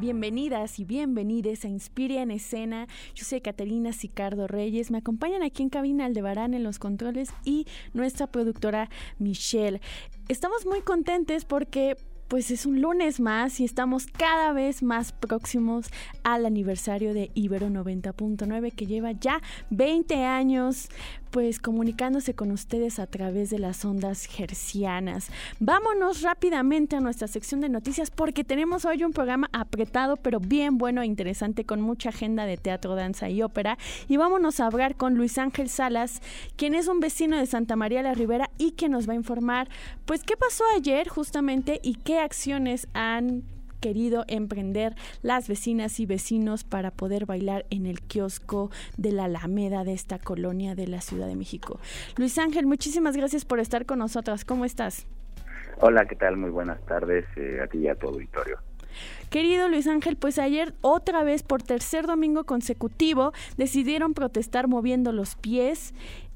[0.00, 2.88] Bienvenidas y bienvenides a Inspiria en Escena.
[3.14, 4.90] Yo soy Caterina Sicardo Reyes.
[4.90, 9.82] Me acompañan aquí en cabina Aldebarán en los controles y nuestra productora Michelle.
[10.28, 15.90] Estamos muy contentes porque pues es un lunes más y estamos cada vez más próximos
[16.22, 20.88] al aniversario de Ibero 90.9 que lleva ya 20 años
[21.30, 25.30] pues comunicándose con ustedes a través de las ondas gercianas.
[25.58, 30.78] Vámonos rápidamente a nuestra sección de noticias porque tenemos hoy un programa apretado pero bien
[30.78, 33.78] bueno e interesante con mucha agenda de teatro, danza y ópera.
[34.08, 36.20] Y vámonos a hablar con Luis Ángel Salas,
[36.56, 39.68] quien es un vecino de Santa María la Ribera y que nos va a informar
[40.04, 43.44] pues qué pasó ayer justamente y qué acciones han
[43.80, 49.84] querido emprender las vecinas y vecinos para poder bailar en el kiosco de la Alameda
[49.84, 51.80] de esta colonia de la Ciudad de México.
[52.16, 54.44] Luis Ángel, muchísimas gracias por estar con nosotras.
[54.44, 55.06] ¿Cómo estás?
[55.80, 56.36] Hola, ¿qué tal?
[56.36, 58.58] Muy buenas tardes eh, a ti y a tu auditorio.
[59.30, 65.36] Querido Luis Ángel, pues ayer otra vez por tercer domingo consecutivo decidieron protestar moviendo los
[65.36, 65.94] pies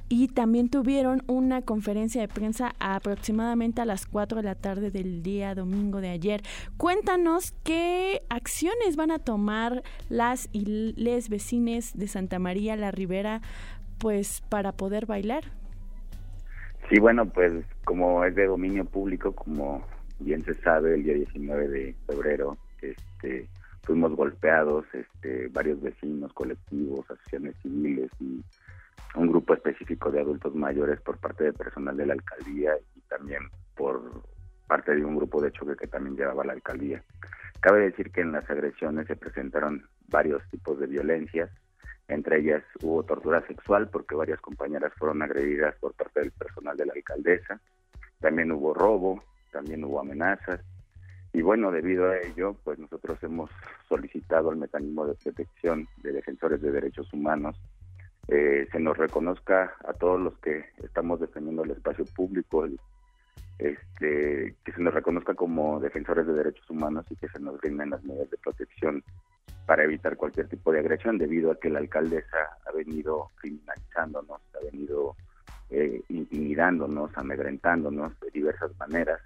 [0.09, 5.23] y también tuvieron una conferencia de prensa aproximadamente a las 4 de la tarde del
[5.23, 6.43] día domingo de ayer.
[6.77, 13.41] Cuéntanos qué acciones van a tomar las y les vecines de Santa María la Ribera
[13.99, 15.45] pues para poder bailar.
[16.91, 17.53] Sí, bueno, pues
[17.85, 19.83] como es de dominio público, como
[20.19, 23.49] bien se sabe, el día 19 de febrero este
[23.83, 28.43] fuimos golpeados este varios vecinos, colectivos, asociaciones civiles y
[29.17, 33.42] un grupo específico de adultos mayores por parte del personal de la alcaldía y también
[33.77, 34.23] por
[34.67, 37.02] parte de un grupo de choque que también llevaba la alcaldía.
[37.61, 41.51] Cabe decir que en las agresiones se presentaron varios tipos de violencias,
[42.08, 46.86] entre ellas hubo tortura sexual porque varias compañeras fueron agredidas por parte del personal de
[46.86, 47.61] la alcaldesa,
[48.20, 50.61] también hubo robo, también hubo amenazas
[51.35, 53.51] y bueno, debido a ello, pues nosotros hemos
[53.89, 57.61] solicitado el mecanismo de protección de defensores de derechos humanos
[58.29, 62.67] eh, se nos reconozca a todos los que estamos defendiendo el espacio público,
[63.58, 67.90] este, que se nos reconozca como defensores de derechos humanos y que se nos brinden
[67.90, 69.05] las medidas de protección
[69.67, 72.36] para evitar cualquier tipo de agresión, debido a que la alcaldesa
[72.67, 75.17] ha venido criminalizándonos, ha venido
[75.70, 79.20] eh, intimidándonos, amedrentándonos de diversas maneras.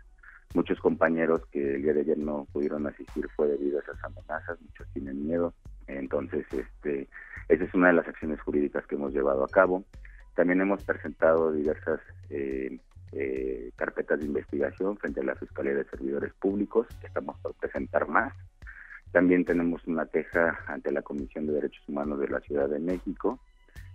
[0.55, 5.53] Muchos compañeros que ayer no pudieron asistir fue debido a esas amenazas, muchos tienen miedo.
[5.89, 7.09] Entonces, este,
[7.49, 9.85] esa es una de las acciones jurídicas que hemos llevado a cabo.
[10.35, 12.01] También hemos presentado diversas
[12.31, 12.79] eh,
[13.13, 16.87] eh, carpetas de investigación frente a la Fiscalía de Servidores Públicos.
[17.03, 18.35] Estamos por presentar más.
[19.13, 23.41] También tenemos una queja ante la Comisión de Derechos Humanos de la Ciudad de México.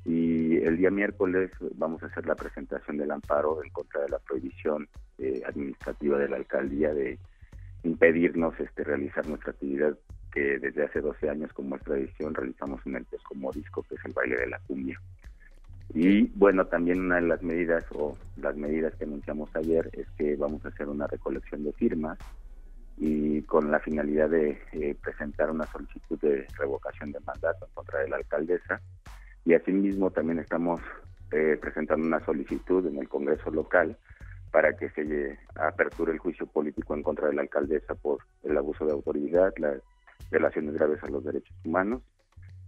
[0.05, 4.19] Y el día miércoles vamos a hacer la presentación del amparo en contra de la
[4.19, 7.19] prohibición eh, administrativa de la alcaldía de
[7.83, 9.97] impedirnos este, realizar nuestra actividad
[10.33, 14.05] que desde hace 12 años, como es tradición, realizamos en el como Disco, que es
[14.05, 14.99] el baile de la cumbia.
[15.93, 20.35] Y bueno, también una de las medidas o las medidas que anunciamos ayer es que
[20.35, 22.17] vamos a hacer una recolección de firmas
[22.97, 28.09] y con la finalidad de eh, presentar una solicitud de revocación de mandato contra de
[28.09, 28.81] la alcaldesa.
[29.45, 30.81] Y asimismo también estamos
[31.31, 33.97] eh, presentando una solicitud en el Congreso local
[34.51, 38.85] para que se aperture el juicio político en contra de la alcaldesa por el abuso
[38.85, 39.75] de autoridad, la
[40.31, 42.01] violaciones graves a los derechos humanos.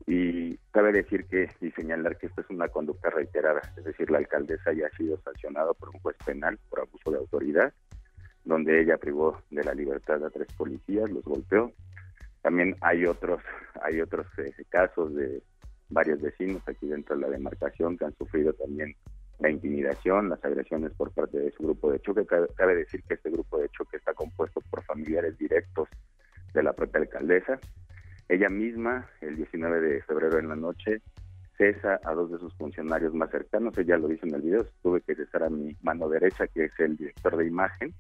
[0.07, 4.19] Y cabe decir que y señalar que esto es una conducta reiterada, es decir, la
[4.19, 7.73] alcaldesa ya ha sido sancionada por un juez penal por abuso de autoridad,
[8.44, 11.71] donde ella privó de la libertad a tres policías, los golpeó.
[12.44, 13.42] También hay otros,
[13.81, 15.41] hay otros eh, casos de
[15.89, 18.95] varios vecinos aquí dentro de la demarcación que han sufrido también
[19.39, 22.25] la intimidación, las agresiones por parte de su grupo de choque.
[22.25, 25.89] cabe decir que este grupo de choque está compuesto por familiares directos
[26.56, 27.60] de la propia alcaldesa.
[28.28, 31.02] Ella misma, el 19 de febrero en la noche,
[31.57, 33.78] cesa a dos de sus funcionarios más cercanos.
[33.78, 36.80] Ella lo dice en el video, tuve que cesar a mi mano derecha, que es
[36.80, 37.94] el director de imagen,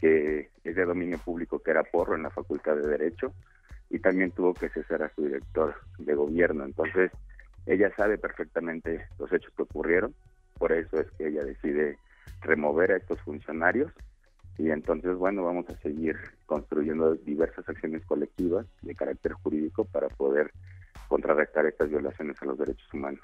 [0.00, 3.32] que es de dominio público, que era porro en la Facultad de Derecho,
[3.88, 6.64] y también tuvo que cesar a su director de gobierno.
[6.64, 7.10] Entonces,
[7.66, 10.14] ella sabe perfectamente los hechos que ocurrieron,
[10.58, 11.98] por eso es que ella decide
[12.42, 13.90] remover a estos funcionarios
[14.58, 16.16] y entonces, bueno, vamos a seguir
[16.46, 20.52] construyendo diversas acciones colectivas de carácter jurídico para poder
[21.08, 23.20] contrarrestar estas violaciones a los derechos humanos.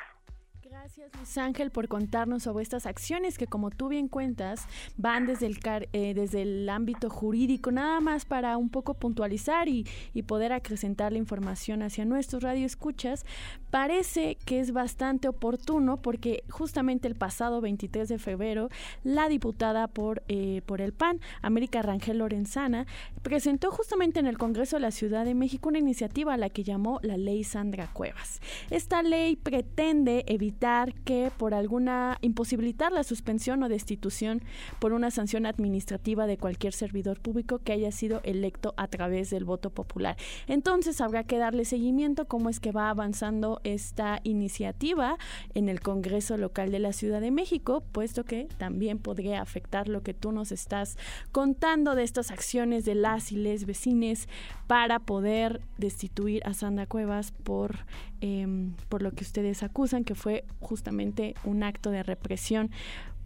[0.80, 4.66] Gracias Luis Ángel por contarnos sobre estas acciones que como tú bien cuentas
[4.96, 5.58] van desde el,
[5.92, 11.12] eh, desde el ámbito jurídico, nada más para un poco puntualizar y, y poder acrecentar
[11.12, 13.26] la información hacia nuestros radioescuchas.
[13.70, 18.70] Parece que es bastante oportuno porque justamente el pasado 23 de febrero
[19.04, 22.86] la diputada por, eh, por el PAN, América Rangel Lorenzana,
[23.20, 26.64] presentó justamente en el Congreso de la Ciudad de México una iniciativa a la que
[26.64, 28.40] llamó la Ley Sandra Cuevas.
[28.70, 30.69] Esta ley pretende evitar
[31.05, 34.43] que por alguna imposibilitar la suspensión o destitución
[34.78, 39.44] por una sanción administrativa de cualquier servidor público que haya sido electo a través del
[39.44, 40.17] voto popular.
[40.46, 45.19] Entonces habrá que darle seguimiento cómo es que va avanzando esta iniciativa
[45.55, 50.02] en el Congreso local de la Ciudad de México, puesto que también podría afectar lo
[50.02, 50.96] que tú nos estás
[51.32, 54.28] contando de estas acciones de las y les vecines
[54.70, 57.87] para poder destituir a Sandra Cuevas por,
[58.20, 62.70] em, por lo que ustedes acusan, que fue justamente un acto de represión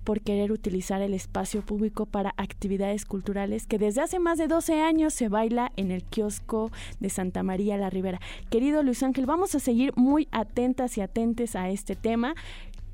[0.05, 4.81] por querer utilizar el espacio público para actividades culturales que desde hace más de 12
[4.81, 8.23] años se baila en el kiosco de Santa María la Ribera.
[8.49, 12.35] Querido Luis Ángel, vamos a seguir muy atentas y atentes a este tema.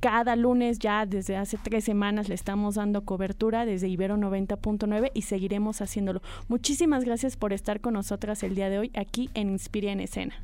[0.00, 5.23] Cada lunes ya desde hace tres semanas le estamos dando cobertura desde Ibero 90.9 y
[5.23, 6.23] seguiremos haciéndolo.
[6.49, 10.35] Muchísimas gracias por estar con nosotras el día de hoy aquí en Inspira en Escena.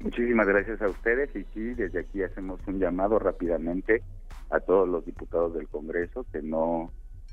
[0.00, 4.02] Muchísimas gracias a ustedes y sí, desde aquí hacemos un llamado rápidamente
[4.48, 6.90] a todos los diputados del Congreso que no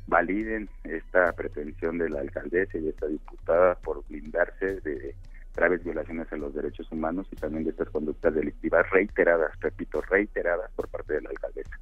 [0.07, 5.15] validen esta pretensión de la alcaldesa y de esta diputada por blindarse de
[5.55, 10.71] graves violaciones a los derechos humanos y también de estas conductas delictivas reiteradas, repito, reiteradas
[10.71, 11.77] por parte de la alcaldesa.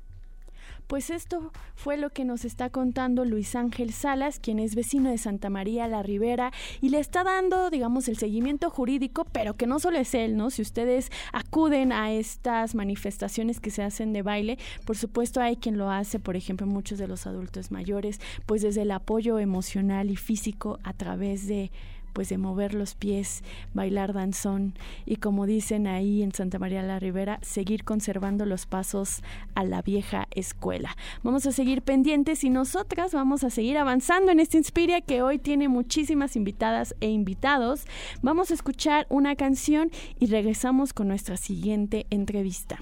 [0.90, 5.20] Pues esto fue lo que nos está contando Luis Ángel Salas, quien es vecino de
[5.20, 6.52] Santa María la Ribera
[6.82, 10.50] y le está dando, digamos, el seguimiento jurídico, pero que no solo es él, ¿no?
[10.50, 15.78] Si ustedes acuden a estas manifestaciones que se hacen de baile, por supuesto hay quien
[15.78, 20.16] lo hace, por ejemplo, muchos de los adultos mayores, pues desde el apoyo emocional y
[20.16, 21.72] físico a través de
[22.14, 24.74] pues de mover los pies, bailar danzón
[25.06, 29.22] y como dicen ahí en Santa María la Ribera, seguir conservando los pasos
[29.56, 30.96] a la vieja escuela.
[31.24, 35.40] Vamos a seguir pendientes y nosotras vamos a seguir avanzando en esta Inspiria que hoy
[35.40, 37.86] tiene muchísimas invitadas e invitados.
[38.22, 42.80] Vamos a escuchar una canción y regresamos con nuestra siguiente entrevista.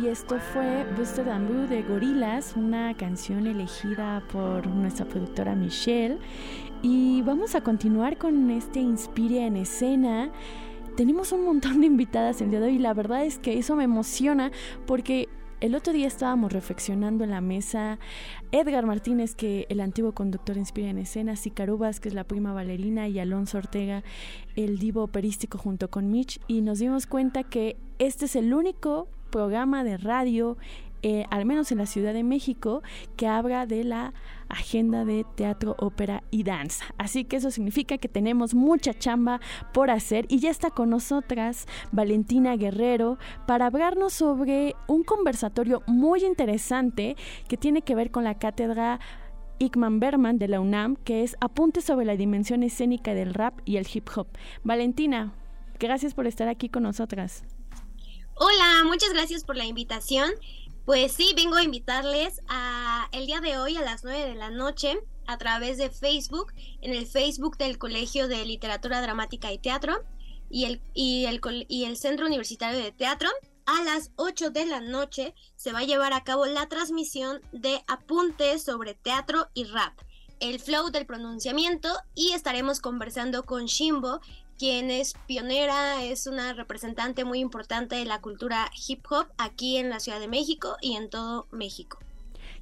[0.00, 6.18] Y esto fue Buster Bamboo de Gorilas, una canción elegida por nuestra productora Michelle.
[6.82, 10.30] Y vamos a continuar con este Inspiria en escena.
[10.96, 13.74] Tenemos un montón de invitadas el día de hoy y la verdad es que eso
[13.74, 14.52] me emociona
[14.86, 15.28] porque
[15.60, 17.98] el otro día estábamos reflexionando en la mesa
[18.52, 23.18] Edgar Martínez, que el antiguo conductor inspira en escena, que es la prima bailarina, y
[23.18, 24.04] Alonso Ortega,
[24.54, 29.08] el divo operístico junto con Mitch, y nos dimos cuenta que este es el único
[29.30, 30.56] programa de radio,
[31.02, 32.82] eh, al menos en la Ciudad de México,
[33.16, 34.14] que habla de la
[34.48, 36.86] agenda de teatro, ópera y danza.
[36.98, 39.40] Así que eso significa que tenemos mucha chamba
[39.72, 46.24] por hacer y ya está con nosotras Valentina Guerrero para hablarnos sobre un conversatorio muy
[46.24, 48.98] interesante que tiene que ver con la cátedra
[49.60, 53.76] Ickman Berman de la UNAM, que es Apunte sobre la dimensión escénica del rap y
[53.76, 54.28] el hip hop.
[54.62, 55.32] Valentina,
[55.78, 57.44] gracias por estar aquí con nosotras.
[58.40, 60.30] Hola, muchas gracias por la invitación.
[60.84, 64.48] Pues sí, vengo a invitarles a el día de hoy a las 9 de la
[64.48, 70.04] noche a través de Facebook, en el Facebook del Colegio de Literatura Dramática y Teatro
[70.48, 73.28] y el, y el, y el Centro Universitario de Teatro.
[73.66, 77.82] A las 8 de la noche se va a llevar a cabo la transmisión de
[77.88, 79.98] apuntes sobre teatro y rap,
[80.40, 84.20] el flow del pronunciamiento y estaremos conversando con Shimbo,
[84.58, 89.88] quien es pionera, es una representante muy importante de la cultura hip hop aquí en
[89.88, 91.98] la Ciudad de México y en todo México.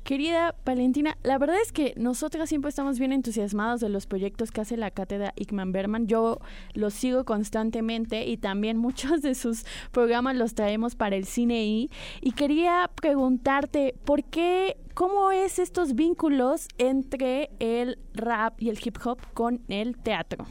[0.06, 4.60] Querida Valentina, la verdad es que nosotras siempre estamos bien entusiasmados de los proyectos que
[4.60, 6.06] hace la cátedra Ickman Berman.
[6.06, 6.38] Yo
[6.74, 11.90] los sigo constantemente y también muchos de sus programas los traemos para el cine y,
[12.20, 18.98] y quería preguntarte por qué, cómo es estos vínculos entre el rap y el hip
[19.04, 20.46] hop con el teatro.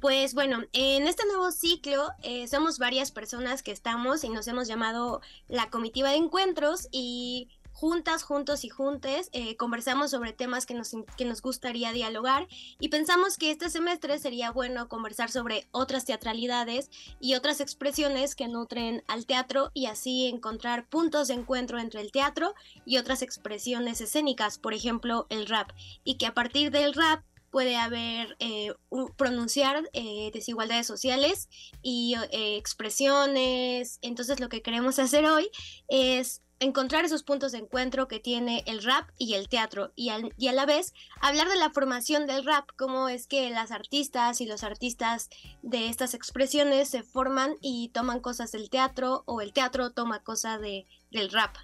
[0.00, 4.66] Pues bueno, en este nuevo ciclo eh, somos varias personas que estamos y nos hemos
[4.66, 10.74] llamado la comitiva de encuentros y juntas, juntos y juntes, eh, conversamos sobre temas que
[10.74, 12.46] nos, que nos gustaría dialogar
[12.78, 16.88] y pensamos que este semestre sería bueno conversar sobre otras teatralidades
[17.18, 22.12] y otras expresiones que nutren al teatro y así encontrar puntos de encuentro entre el
[22.12, 22.54] teatro
[22.86, 25.72] y otras expresiones escénicas, por ejemplo el rap,
[26.04, 28.72] y que a partir del rap puede haber eh,
[29.16, 31.48] pronunciar eh, desigualdades sociales
[31.82, 33.98] y expresiones.
[34.02, 35.48] Entonces lo que queremos hacer hoy
[35.86, 40.48] es encontrar esos puntos de encuentro que tiene el rap y el teatro y, y,
[40.48, 44.46] a la vez hablar de la formación del rap, cómo es que las artistas y
[44.46, 45.30] los artistas
[45.62, 50.60] de estas expresiones se forman y toman cosas del teatro o el teatro toma cosas
[50.60, 51.56] de, del rap.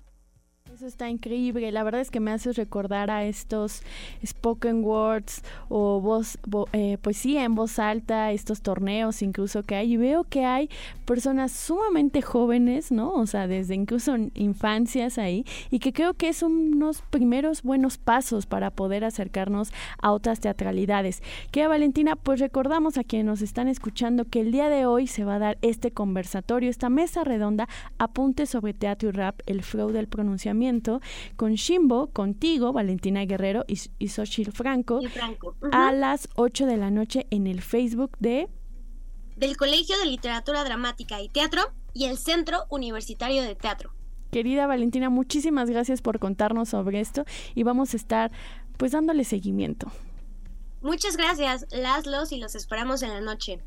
[0.72, 1.72] Eso está increíble.
[1.72, 3.82] La verdad es que me hace recordar a estos
[4.24, 6.38] spoken words o voz,
[6.72, 9.94] eh, poesía en voz alta, estos torneos incluso que hay.
[9.94, 10.70] Y veo que hay
[11.06, 13.12] personas sumamente jóvenes, ¿no?
[13.14, 15.44] O sea, desde incluso infancias ahí.
[15.72, 21.20] Y que creo que es unos primeros buenos pasos para poder acercarnos a otras teatralidades.
[21.50, 25.24] Que Valentina, pues recordamos a quienes nos están escuchando que el día de hoy se
[25.24, 29.90] va a dar este conversatorio, esta mesa redonda, apunte sobre teatro y rap, el flow
[29.90, 30.59] del pronunciamiento
[31.36, 35.00] con Shimbo, contigo, Valentina Guerrero y, y Franco,
[35.72, 38.48] a las 8 de la noche en el Facebook de...
[39.36, 41.62] Del Colegio de Literatura Dramática y Teatro
[41.94, 43.92] y el Centro Universitario de Teatro.
[44.30, 47.24] Querida Valentina, muchísimas gracias por contarnos sobre esto
[47.54, 48.30] y vamos a estar
[48.76, 49.90] pues dándole seguimiento.
[50.82, 53.60] Muchas gracias, Laszlos, y los esperamos en la noche.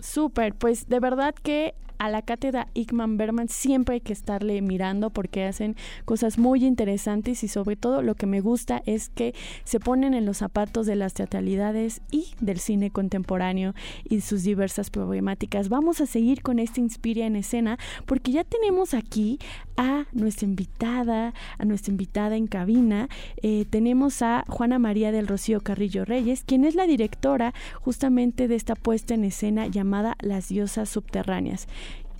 [0.00, 5.08] Súper, pues de verdad que a la cátedra Ickman Berman siempre hay que estarle mirando
[5.08, 9.34] porque hacen cosas muy interesantes y sobre todo lo que me gusta es que
[9.64, 13.74] se ponen en los zapatos de las teatralidades y del cine contemporáneo
[14.06, 15.70] y sus diversas problemáticas.
[15.70, 19.38] Vamos a seguir con esta Inspiria en escena porque ya tenemos aquí
[19.78, 23.08] a nuestra invitada, a nuestra invitada en cabina.
[23.42, 28.56] Eh, tenemos a Juana María del Rocío Carrillo Reyes, quien es la directora justamente de
[28.56, 31.66] esta puesta en escena llamada Las Diosas Subterráneas.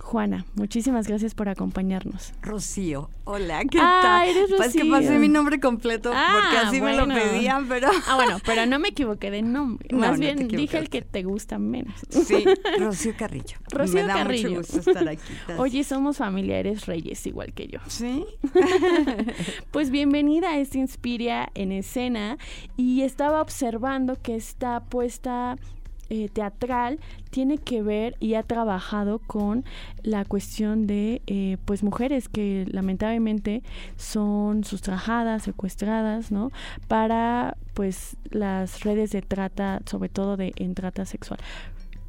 [0.05, 2.31] Juana, muchísimas gracias por acompañarnos.
[2.43, 4.27] Rocío, hola, ¿qué tal?
[4.27, 4.57] Eres Rocío.
[4.57, 7.89] Pues que pasé mi nombre completo porque así me lo pedían, pero...
[8.07, 9.89] Ah, bueno, pero no me equivoqué de nombre.
[9.95, 11.95] Más bien dije el que te gusta menos.
[12.09, 12.45] Sí,
[12.79, 13.57] Rocío Carrillo.
[13.71, 14.49] Rocío me da Carrillo.
[14.49, 15.33] mucho gusto estar aquí.
[15.57, 17.79] Oye, somos familiares reyes igual que yo.
[17.87, 18.27] Sí.
[19.71, 22.37] pues bienvenida a esta Inspiria en escena
[22.77, 25.57] y estaba observando que está puesta
[26.09, 29.65] eh, teatral tiene que ver y ha trabajado con
[30.03, 33.63] la cuestión de eh, pues mujeres que lamentablemente
[33.95, 36.51] son sustrajadas, secuestradas, ¿no?
[36.87, 41.39] Para pues las redes de trata, sobre todo de en trata sexual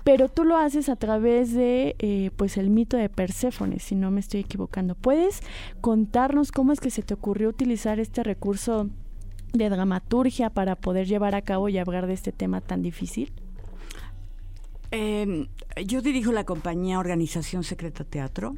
[0.07, 4.13] pero tú lo haces a través de eh, pues el mito de Perséfone, si no
[4.13, 4.95] me estoy equivocando.
[4.95, 5.41] ¿Puedes
[5.81, 8.89] contarnos cómo es que se te ocurrió utilizar este recurso
[9.53, 13.33] de dramaturgia para poder llevar a cabo y hablar de este tema tan difícil?
[14.99, 15.47] Eh,
[15.85, 18.57] yo dirijo la compañía Organización Secreta Teatro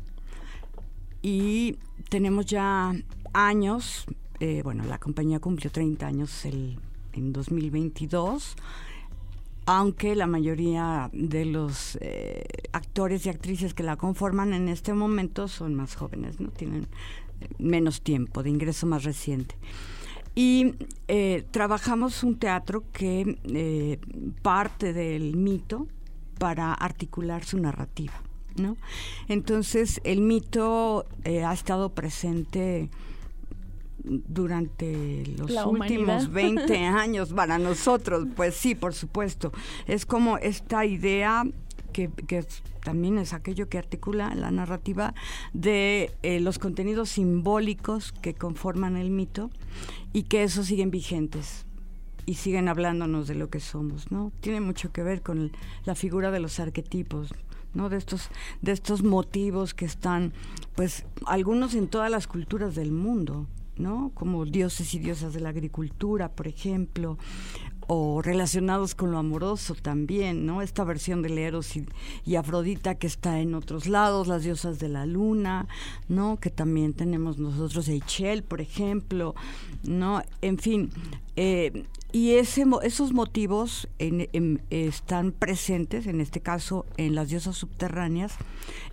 [1.20, 1.78] y
[2.10, 2.94] tenemos ya
[3.32, 4.06] años,
[4.38, 6.78] eh, bueno, la compañía cumplió 30 años el,
[7.12, 8.54] en 2022,
[9.66, 15.48] aunque la mayoría de los eh, actores y actrices que la conforman en este momento
[15.48, 16.50] son más jóvenes, ¿no?
[16.50, 16.86] Tienen
[17.58, 19.56] menos tiempo de ingreso más reciente.
[20.36, 20.74] Y
[21.08, 23.98] eh, trabajamos un teatro que eh,
[24.40, 25.88] parte del mito,
[26.38, 28.14] para articular su narrativa.
[28.56, 28.76] ¿no?
[29.28, 32.90] Entonces, el mito eh, ha estado presente
[34.04, 39.52] durante los últimos 20 años para nosotros, pues sí, por supuesto.
[39.86, 41.44] Es como esta idea
[41.92, 42.10] que,
[42.82, 45.14] también es aquello que articula la narrativa
[45.52, 49.50] de eh, los contenidos simbólicos que conforman el mito
[50.12, 51.67] y que esos siguen vigentes
[52.28, 54.32] y siguen hablándonos de lo que somos, ¿no?
[54.42, 55.50] Tiene mucho que ver con
[55.86, 57.34] la figura de los arquetipos,
[57.72, 57.88] ¿no?
[57.88, 58.28] De estos,
[58.60, 60.34] de estos motivos que están,
[60.76, 63.46] pues, algunos en todas las culturas del mundo,
[63.78, 64.12] ¿no?
[64.12, 67.16] Como dioses y diosas de la agricultura, por ejemplo,
[67.88, 70.60] o relacionados con lo amoroso también, ¿no?
[70.60, 75.06] Esta versión de Eros y, Afrodita que está en otros lados, las diosas de la
[75.06, 75.66] luna,
[76.06, 76.38] ¿no?
[76.38, 79.34] Que también tenemos nosotros, Eichel, por ejemplo,
[79.84, 80.22] ¿no?
[80.42, 80.90] En fin,
[81.36, 88.34] eh, y ese, esos motivos están presentes, en este caso, en las diosas subterráneas,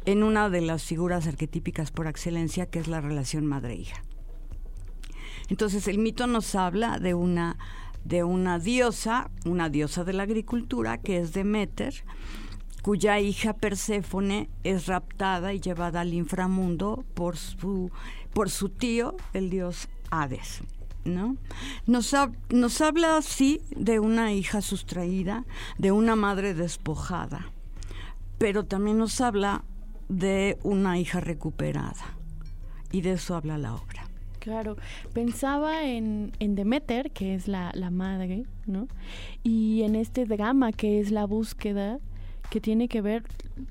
[0.05, 4.03] en una de las figuras arquetípicas por excelencia, que es la relación madre-hija.
[5.49, 7.57] Entonces, el mito nos habla de una,
[8.05, 12.05] de una diosa, una diosa de la agricultura, que es Demeter,
[12.81, 17.91] cuya hija Perséfone es raptada y llevada al inframundo por su,
[18.31, 20.61] por su tío, el dios Hades.
[21.03, 21.35] ¿No?
[21.85, 22.15] Nos,
[22.49, 25.45] nos habla así de una hija sustraída,
[25.77, 27.51] de una madre despojada,
[28.39, 29.63] pero también nos habla
[30.09, 32.17] de una hija recuperada.
[32.91, 34.04] Y de eso habla la obra.
[34.45, 34.77] Claro,
[35.11, 38.87] pensaba en, en Demeter, que es la, la, madre, ¿no?
[39.41, 41.97] Y en este drama que es la búsqueda
[42.51, 43.23] que tiene que ver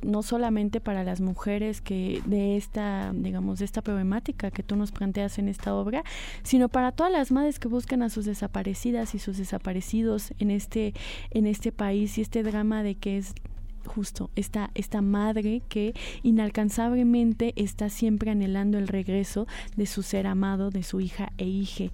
[0.02, 4.90] no solamente para las mujeres que de esta, digamos, de esta problemática que tú nos
[4.90, 6.02] planteas en esta obra,
[6.42, 10.92] sino para todas las madres que buscan a sus desaparecidas y sus desaparecidos en este
[11.30, 13.32] en este país y este drama de que es
[13.86, 20.70] justo esta, esta madre que inalcanzablemente está siempre anhelando el regreso de su ser amado,
[20.70, 21.84] de su hija e hija.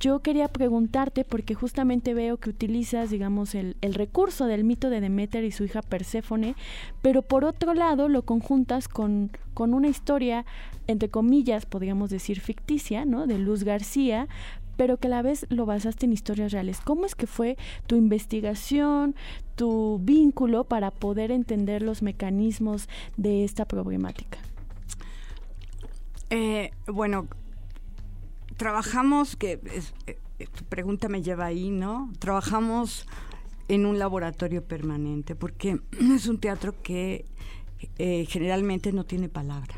[0.00, 5.00] Yo quería preguntarte, porque justamente veo que utilizas, digamos, el, el recurso del mito de
[5.00, 6.54] Demeter y su hija Perséfone,
[7.02, 10.44] pero por otro lado lo conjuntas con, con una historia,
[10.86, 13.26] entre comillas, podríamos decir ficticia, ¿no?
[13.26, 14.28] De Luz García,
[14.76, 16.80] pero que a la vez lo basaste en historias reales.
[16.80, 19.14] ¿Cómo es que fue tu investigación,
[19.54, 24.38] tu vínculo para poder entender los mecanismos de esta problemática?
[26.30, 27.28] Eh, bueno,
[28.56, 29.60] trabajamos, que
[30.06, 32.10] eh, tu pregunta me lleva ahí, ¿no?
[32.18, 33.06] Trabajamos
[33.68, 35.80] en un laboratorio permanente, porque
[36.14, 37.24] es un teatro que
[37.98, 39.74] eh, generalmente no tiene palabra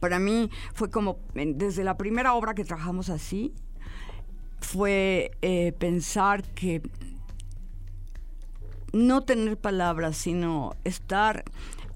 [0.00, 3.54] para mí fue como, desde la primera obra que trabajamos así,
[4.60, 6.82] fue eh, pensar que
[8.92, 11.44] no tener palabras, sino estar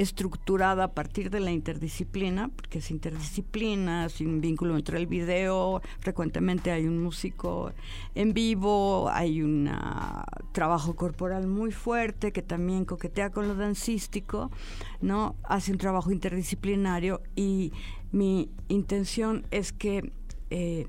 [0.02, 6.70] estructurada a partir de la interdisciplina, porque es interdisciplina, sin vínculo entre el video, frecuentemente
[6.70, 7.72] hay un músico
[8.14, 9.70] en vivo, hay un
[10.52, 14.50] trabajo corporal muy fuerte que también coquetea con lo dancístico,
[15.00, 15.36] ¿no?
[15.44, 17.72] Hace un trabajo interdisciplinario y
[18.10, 20.12] mi intención es que
[20.50, 20.86] eh,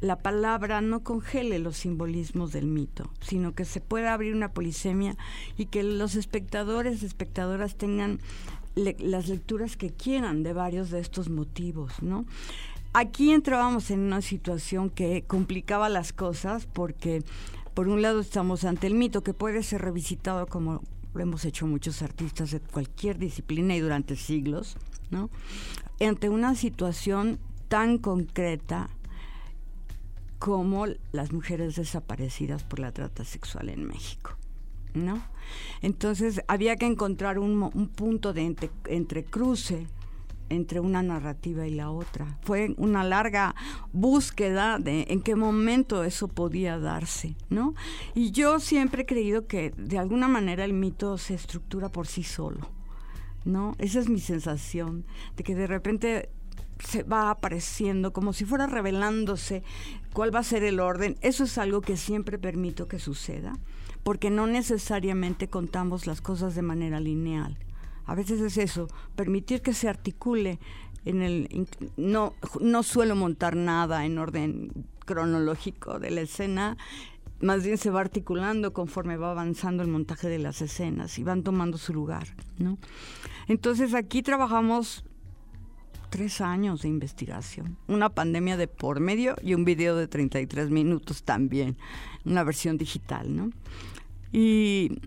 [0.00, 5.16] la palabra no congele los simbolismos del mito, sino que se pueda abrir una polisemia
[5.56, 8.20] y que los espectadores, espectadoras tengan
[8.76, 12.26] las lecturas que quieran de varios de estos motivos, ¿no?
[12.92, 17.22] Aquí entrábamos en una situación que complicaba las cosas porque
[17.74, 20.82] por un lado estamos ante el mito que puede ser revisitado como
[21.14, 24.76] lo hemos hecho muchos artistas de cualquier disciplina y durante siglos,
[25.10, 25.30] ¿no?
[26.00, 28.88] Ante una situación tan concreta
[30.38, 34.36] como las mujeres desaparecidas por la trata sexual en México.
[34.96, 35.22] ¿No?
[35.82, 39.86] Entonces había que encontrar un, punto de entre, entrecruce
[40.48, 42.38] entre una narrativa y la otra.
[42.42, 43.54] Fue una larga
[43.92, 47.74] búsqueda de en qué momento eso podía darse, ¿no?
[48.14, 52.22] Y yo siempre he creído que de alguna manera el mito se estructura por sí
[52.22, 52.68] solo,
[53.44, 53.74] ¿no?
[53.78, 55.04] Esa es mi sensación,
[55.36, 56.30] de que de repente
[56.78, 59.62] se va apareciendo como si fuera revelándose
[60.12, 61.16] cuál va a ser el orden.
[61.22, 63.54] Eso es algo que siempre permito que suceda
[64.06, 67.58] porque no necesariamente contamos las cosas de manera lineal.
[68.04, 70.60] A veces es eso, permitir que se articule
[71.04, 71.66] en el
[71.96, 74.70] no no suelo montar nada en orden
[75.04, 76.76] cronológico de la escena,
[77.40, 81.42] más bien se va articulando conforme va avanzando el montaje de las escenas y van
[81.42, 82.78] tomando su lugar, ¿no?
[83.48, 85.04] Entonces aquí trabajamos
[86.10, 91.22] tres años de investigación, una pandemia de por medio y un video de 33 minutos
[91.22, 91.76] también,
[92.24, 93.50] una versión digital, ¿no?
[94.32, 94.98] Y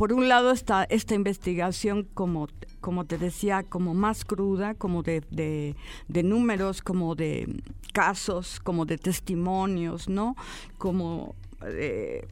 [0.00, 2.48] por un lado está esta investigación como,
[2.80, 5.76] como te decía, como más cruda, como de,
[6.08, 10.36] números, como de casos, como de testimonios, ¿no?
[10.78, 12.26] Como de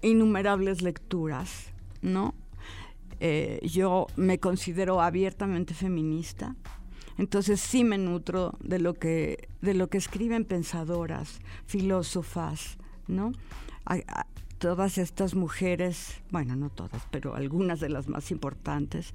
[0.00, 2.34] innumerables lecturas, ¿no?
[3.20, 6.56] Eh, yo me considero abiertamente feminista,
[7.18, 13.32] entonces sí me nutro de lo que, de lo que escriben pensadoras, filósofas, ¿no?
[14.58, 19.12] todas estas mujeres, bueno, no todas, pero algunas de las más importantes,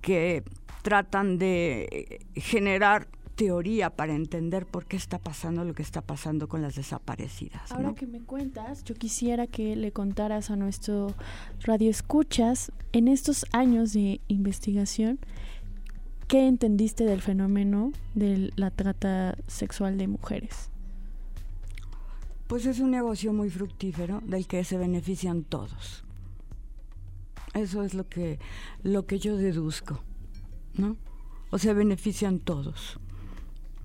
[0.00, 0.44] que
[0.82, 6.62] tratan de generar teoría para entender por qué está pasando lo que está pasando con
[6.62, 7.72] las desaparecidas.
[7.72, 11.14] Ahora que me cuentas, yo quisiera que le contaras a nuestro
[11.60, 15.18] radio escuchas en estos años de investigación,
[16.28, 20.70] ¿qué entendiste del fenómeno de la trata sexual de mujeres?
[22.46, 26.04] Pues es un negocio muy fructífero del que se benefician todos.
[27.54, 28.38] Eso es lo que,
[28.82, 30.00] lo que yo deduzco,
[30.76, 30.96] ¿no?
[31.50, 32.98] O se benefician todos.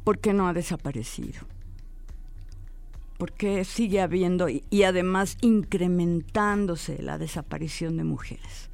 [0.03, 1.41] porque no ha desaparecido?
[3.19, 8.68] Porque sigue habiendo y, y además incrementándose la desaparición de mujeres?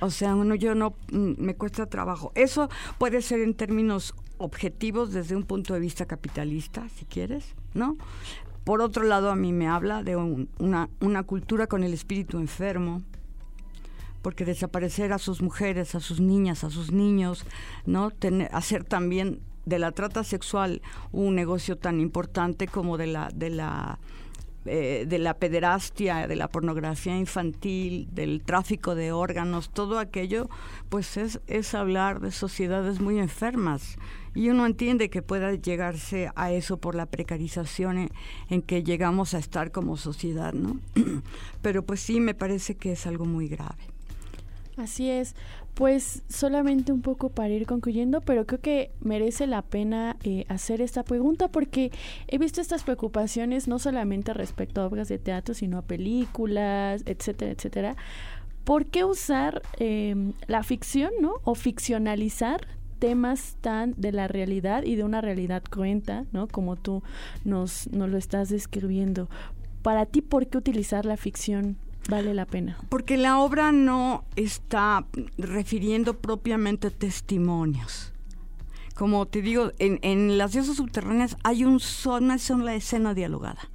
[0.00, 2.32] O sea, uno yo no mm, me cuesta trabajo.
[2.34, 7.96] Eso puede ser en términos objetivos desde un punto de vista capitalista, si quieres, ¿no?
[8.64, 13.02] Por otro lado, a mí me habla de una, una cultura con el espíritu enfermo,
[14.22, 17.44] porque desaparecer a sus mujeres, a sus niñas, a sus niños,
[17.86, 18.10] ¿no?
[18.10, 20.82] Tener, hacer también de la trata sexual
[21.12, 23.98] un negocio tan importante como de la de la
[24.72, 30.48] eh, de la pederastia, de la pornografía infantil, del tráfico de órganos, todo aquello,
[30.88, 33.98] pues es, es hablar de sociedades muy enfermas.
[34.32, 38.10] Y uno entiende que pueda llegarse a eso por la precarización en,
[38.48, 40.78] en que llegamos a estar como sociedad, ¿no?
[41.62, 43.90] Pero pues sí, me parece que es algo muy grave.
[44.76, 45.34] Así es.
[45.74, 50.80] Pues solamente un poco para ir concluyendo, pero creo que merece la pena eh, hacer
[50.82, 51.90] esta pregunta porque
[52.28, 57.52] he visto estas preocupaciones no solamente respecto a obras de teatro, sino a películas, etcétera,
[57.52, 57.96] etcétera.
[58.64, 61.34] ¿Por qué usar em, la ficción, ¿no?
[61.44, 62.66] O ficcionalizar
[62.98, 66.46] temas tan de la realidad y de una realidad cruenta, ¿no?
[66.46, 67.02] Como tú
[67.44, 69.28] nos, nos lo estás describiendo.
[69.82, 72.78] Para ti, ¿por qué utilizar la ficción vale la pena?
[72.88, 75.06] Porque la obra no está
[75.38, 78.12] refiriendo propiamente testimonios.
[78.94, 83.70] Como te digo, en, Las diosas subterráneas hay un una sola escena dialogada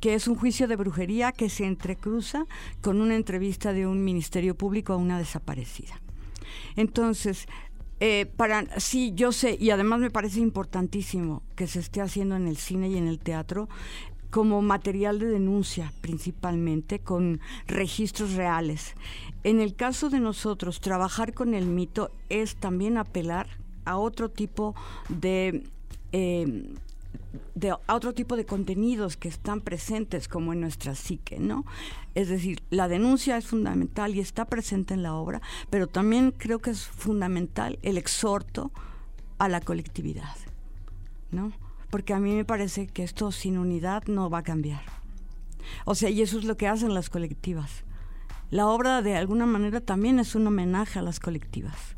[0.00, 2.46] que es un juicio de brujería que se entrecruza
[2.80, 6.00] con una entrevista de un ministerio público a una desaparecida.
[6.76, 7.48] Entonces,
[8.00, 12.46] eh, para sí, yo sé, y además me parece importantísimo que se esté haciendo en
[12.46, 13.68] el cine y en el teatro,
[14.30, 18.94] como material de denuncia principalmente, con registros reales.
[19.44, 23.48] En el caso de nosotros, trabajar con el mito es también apelar
[23.84, 24.74] a otro tipo
[25.08, 25.64] de...
[26.12, 26.74] Eh,
[27.54, 31.64] de a otro tipo de contenidos que están presentes como en nuestra psique, ¿no?
[32.14, 36.58] Es decir, la denuncia es fundamental y está presente en la obra, pero también creo
[36.58, 38.70] que es fundamental el exhorto
[39.38, 40.36] a la colectividad,
[41.30, 41.52] ¿no?
[41.90, 44.82] Porque a mí me parece que esto sin unidad no va a cambiar.
[45.84, 47.84] O sea, y eso es lo que hacen las colectivas.
[48.50, 51.96] La obra de alguna manera también es un homenaje a las colectivas.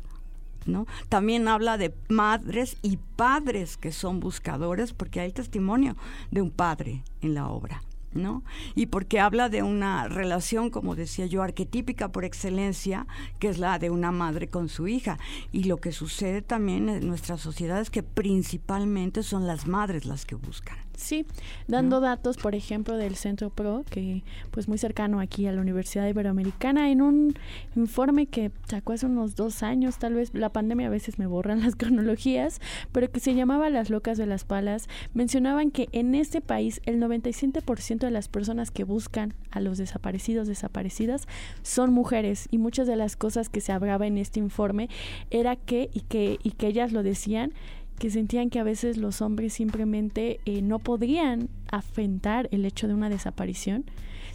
[0.65, 0.85] ¿no?
[1.09, 5.95] También habla de madres y padres que son buscadores, porque hay testimonio
[6.29, 7.81] de un padre en la obra.
[8.13, 8.43] ¿No?
[8.75, 13.07] Y porque habla de una relación, como decía yo, arquetípica por excelencia,
[13.39, 15.19] que es la de una madre con su hija.
[15.51, 20.25] Y lo que sucede también en nuestra sociedad es que principalmente son las madres las
[20.25, 20.77] que buscan.
[21.01, 21.25] Sí,
[21.67, 26.07] dando datos, por ejemplo, del Centro PRO, que pues muy cercano aquí a la Universidad
[26.07, 27.33] Iberoamericana, en un
[27.75, 31.61] informe que sacó hace unos dos años, tal vez la pandemia a veces me borran
[31.61, 32.61] las cronologías,
[32.91, 37.01] pero que se llamaba Las Locas de las Palas, mencionaban que en este país el
[37.01, 41.27] 97% de las personas que buscan a los desaparecidos, desaparecidas,
[41.63, 44.87] son mujeres y muchas de las cosas que se hablaba en este informe
[45.31, 47.53] era que, y que, y que ellas lo decían,
[48.01, 52.95] que sentían que a veces los hombres simplemente eh, no podrían afrontar el hecho de
[52.95, 53.85] una desaparición,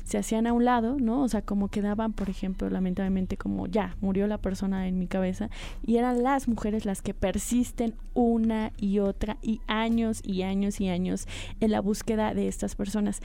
[0.04, 1.20] se hacían a un lado, ¿no?
[1.20, 5.50] O sea, como quedaban, por ejemplo, lamentablemente como ya murió la persona en mi cabeza
[5.84, 10.88] y eran las mujeres las que persisten una y otra y años y años y
[10.88, 11.26] años
[11.58, 13.20] en la búsqueda de estas personas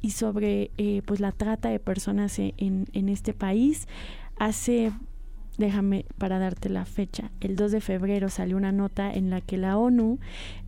[0.00, 3.86] y sobre eh, pues la trata de personas en, en este país
[4.38, 4.90] hace
[5.62, 7.30] déjame para darte la fecha.
[7.40, 10.18] El 2 de febrero salió una nota en la que la ONU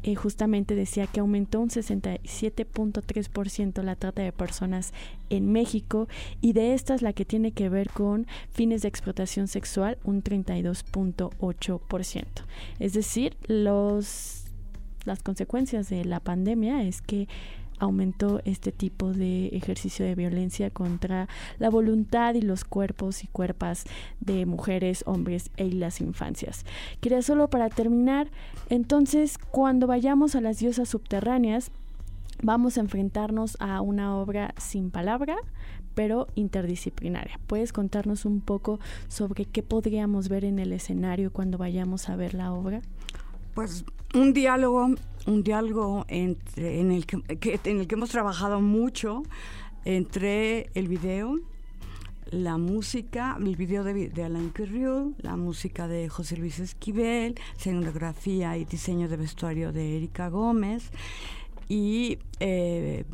[0.03, 4.95] eh, justamente decía que aumentó un 67.3% la trata de personas
[5.31, 6.09] en México
[6.41, 12.25] y de estas la que tiene que ver con fines de explotación sexual un 32.8%.
[12.79, 14.41] Es decir, los
[15.05, 17.29] las consecuencias de la pandemia es que
[17.79, 23.85] aumentó este tipo de ejercicio de violencia contra la voluntad y los cuerpos y cuerpas
[24.21, 26.65] de mujeres, hombres e las infancias.
[27.01, 28.29] Quería solo para terminar,
[28.69, 31.71] entonces cuando vayamos a las diosas subterráneas,
[32.43, 35.37] vamos a enfrentarnos a una obra sin palabra,
[35.95, 37.39] pero interdisciplinaria.
[37.47, 42.35] ¿Puedes contarnos un poco sobre qué podríamos ver en el escenario cuando vayamos a ver
[42.35, 42.83] la obra?
[43.55, 44.91] Pues un diálogo,
[45.27, 47.23] un diálogo entre, en, el que,
[47.65, 49.23] en el que hemos trabajado mucho
[49.85, 51.39] entre el video,
[52.31, 54.53] la música, el video de, de Alain
[55.19, 60.91] la música de José Luis Esquivel, escenografía y diseño de vestuario de Erika Gómez
[61.69, 63.05] y eh,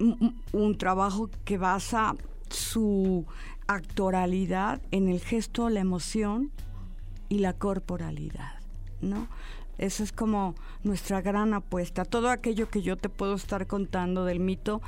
[0.00, 2.14] un, un trabajo que basa
[2.48, 3.26] su
[3.66, 6.50] actoralidad en el gesto, la emoción
[7.28, 8.60] y la corporalidad,
[9.00, 9.28] ¿no?
[9.78, 12.04] Esa es como nuestra gran apuesta.
[12.04, 14.82] Todo aquello que yo te puedo estar contando del mito,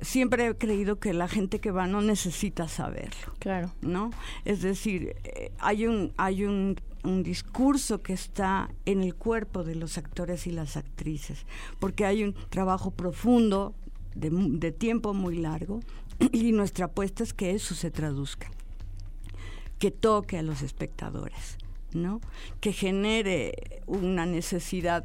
[0.00, 3.34] siempre he creído que la gente que va no necesita saberlo.
[3.40, 3.72] Claro.
[3.82, 4.10] ¿No?
[4.44, 9.74] Es decir, eh, hay un, hay un, un discurso que está en el cuerpo de
[9.74, 11.44] los actores y las actrices,
[11.80, 13.74] porque hay un trabajo profundo
[14.14, 15.80] de, de tiempo muy largo
[16.32, 18.48] y nuestra apuesta es que eso se traduzca,
[19.80, 21.58] que toque a los espectadores.
[21.92, 22.20] ¿No?
[22.60, 25.04] Que genere una necesidad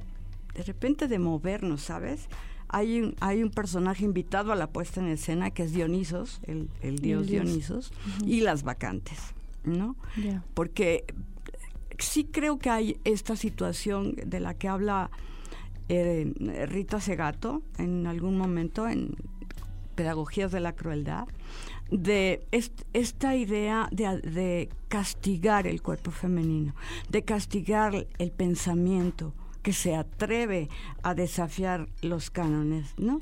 [0.53, 2.27] de repente de movernos, ¿sabes?
[2.67, 6.69] Hay un, hay un personaje invitado a la puesta en escena que es Dionisos, el,
[6.99, 7.91] dios, Dionisos,
[8.25, 9.19] y las vacantes,
[9.63, 9.95] ¿no?
[10.53, 11.05] Porque
[11.97, 15.11] sí creo que hay esta situación de la que habla
[15.89, 19.15] eh, Rita Segato en algún momento en
[19.95, 21.27] Pedagogías de la Crueldad,
[21.91, 22.41] de
[22.93, 26.73] esta idea de, castigar el cuerpo femenino,
[27.09, 30.69] de castigar el pensamiento que se atreve
[31.03, 33.21] a desafiar los cánones, ¿no?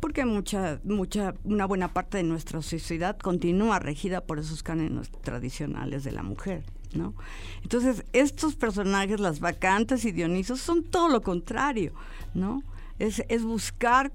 [0.00, 6.04] Porque mucha, mucha, una buena parte de nuestra sociedad continúa regida por esos cánones tradicionales
[6.04, 7.14] de la mujer, ¿no?
[7.62, 11.92] Entonces, estos personajes, las vacantes y Dionisos, son todo lo contrario,
[12.34, 12.62] ¿no?
[12.98, 14.12] Es, es buscar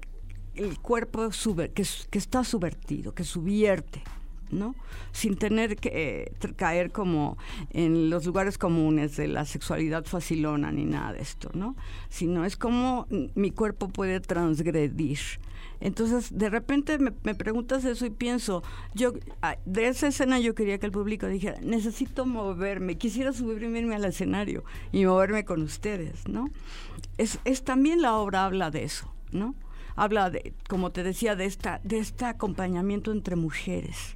[0.54, 1.28] el cuerpo
[1.74, 4.02] que, que, está subvertido, que subvierte,
[4.50, 4.74] ¿no?
[5.12, 7.38] Sin tener que eh, caer como
[7.70, 11.74] en los lugares comunes de la sexualidad facilona ni nada de esto, ¿no?
[12.08, 15.18] Sino es como mi cuerpo puede transgredir.
[15.80, 18.62] Entonces, de repente me, me, preguntas eso y pienso,
[18.94, 19.14] yo
[19.64, 24.62] de esa escena yo quería que el público dijera, necesito moverme, quisiera subirme al escenario
[24.92, 26.50] y moverme con ustedes, ¿no?
[27.18, 29.56] Es, es también la obra habla de eso, ¿no?
[29.96, 34.14] Habla de, como te decía, de esta, de este acompañamiento entre mujeres.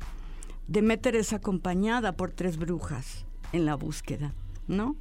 [0.68, 4.34] Demeter es acompañada por tres brujas en la búsqueda,
[4.66, 4.96] ¿no?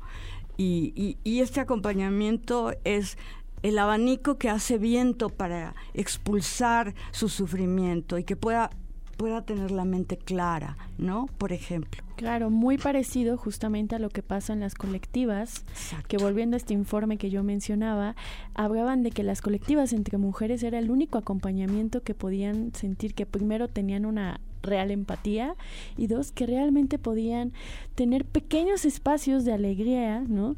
[0.57, 3.17] Y, y, este acompañamiento es
[3.61, 8.69] el abanico que hace viento para expulsar su sufrimiento y que pueda
[9.17, 11.27] pueda tener la mente clara, ¿no?
[11.37, 12.03] Por ejemplo.
[12.15, 15.65] Claro, muy parecido justamente a lo que pasa en las colectivas,
[16.07, 18.15] que volviendo a este informe que yo mencionaba,
[18.53, 23.25] hablaban de que las colectivas entre mujeres era el único acompañamiento que podían sentir que
[23.25, 25.55] primero tenían una real empatía
[25.97, 27.53] y dos que realmente podían
[27.95, 30.55] tener pequeños espacios de alegría, ¿no?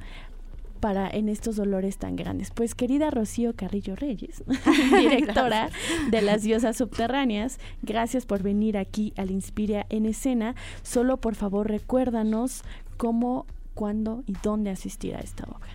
[0.78, 2.52] Para en estos dolores tan grandes.
[2.52, 4.44] Pues querida Rocío Carrillo Reyes,
[4.98, 5.70] directora
[6.10, 10.56] de las diosas subterráneas, gracias por venir aquí al Inspiria en escena.
[10.84, 12.64] Solo por favor recuérdanos
[12.98, 15.70] cómo, cuándo y dónde asistir a esta obra.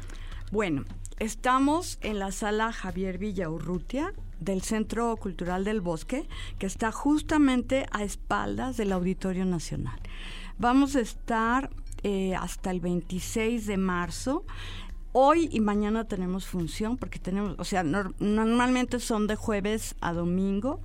[0.51, 0.85] Bueno,
[1.19, 7.87] estamos en la sala Javier Villa Urrutia del Centro Cultural del Bosque, que está justamente
[7.93, 9.99] a espaldas del Auditorio Nacional.
[10.59, 11.71] Vamos a estar
[12.03, 14.45] eh, hasta el 26 de marzo
[15.12, 20.81] Hoy y mañana tenemos función porque tenemos, o sea, normalmente son de jueves a domingo,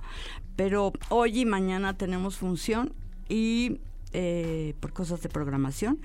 [0.54, 2.92] pero hoy y mañana tenemos función
[3.28, 3.80] y
[4.12, 6.00] eh, por cosas de programación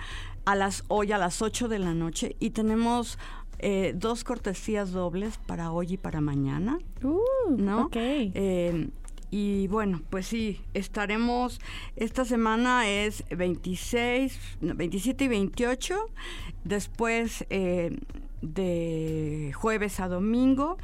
[0.46, 3.18] a las hoy a las 8 de la noche y tenemos
[3.60, 6.80] eh, dos cortesías dobles para hoy y para mañana.
[7.02, 7.90] Uh, ¿no?
[7.94, 8.90] Eh,
[9.34, 11.60] y bueno, pues sí, estaremos,
[11.96, 15.96] esta semana es 26, 27 y 28,
[16.64, 17.98] después eh,
[18.44, 20.78] de jueves a domingo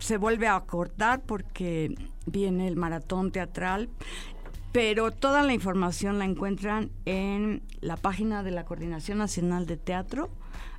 [0.00, 1.94] se vuelve a cortar porque
[2.26, 3.88] viene el maratón teatral
[4.72, 10.30] pero toda la información la encuentran en la página de la Coordinación Nacional de Teatro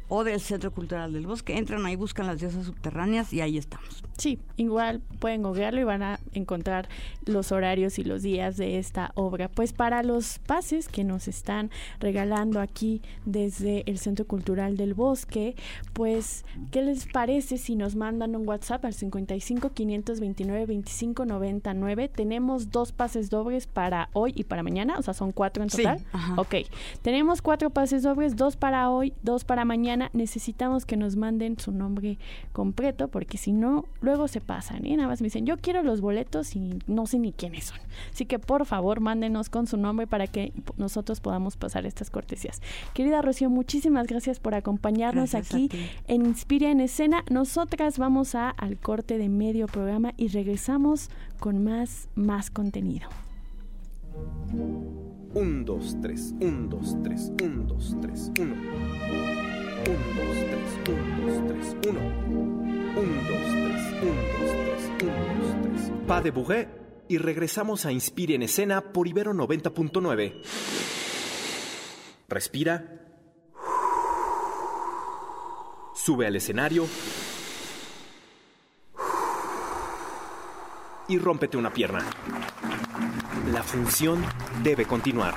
[0.08, 1.58] o del Centro Cultural del Bosque.
[1.58, 4.04] Entran ahí, buscan las diosas subterráneas y ahí estamos.
[4.18, 6.88] Sí, igual pueden googlearlo y van a encontrar
[7.26, 9.50] los horarios y los días de esta obra.
[9.50, 15.56] Pues para los pases que nos están regalando aquí desde el Centro Cultural del Bosque,
[15.94, 22.08] pues, ¿qué les parece si nos mandan un WhatsApp al 55 529 25 99?
[22.10, 26.00] Tenemos dos pases dobles para hoy y para mañana, o sea, son cuatro en total.
[26.00, 26.06] Sí,
[26.38, 26.56] ok,
[27.02, 31.72] tenemos cuatro pases dobles, dos para hoy, dos para mañana necesitamos que nos manden su
[31.72, 32.18] nombre
[32.54, 36.02] completo porque si no, luego se pasan y nada más me dicen, yo quiero los
[36.02, 37.80] boletos y no sé ni quiénes son.
[38.12, 42.62] Así que por favor, mándenos con su nombre para que nosotros podamos pasar estas cortesías.
[42.94, 45.70] Querida Rocío, muchísimas gracias por acompañarnos aquí
[46.08, 47.24] en Inspira en Escena.
[47.30, 53.10] Nosotras vamos a, al corte de medio programa y regresamos con más, más contenido.
[55.34, 58.46] Un, dos, tres, un, dos, tres, un, dos, tres, uno.
[58.46, 58.46] 1, 2, 3, 1, 2, 3, 1.
[58.46, 59.35] 1, 2, 3, 1, 2, 3, 1, 2, 3.
[66.08, 66.69] Pa de Bourré
[67.08, 70.41] y regresamos a Inspire en Escena por Ibero 90.9.
[72.28, 73.02] Respira.
[75.95, 76.86] Sube al escenario
[81.08, 82.06] y rómpete una pierna.
[83.52, 84.24] La función
[84.63, 85.36] debe continuar.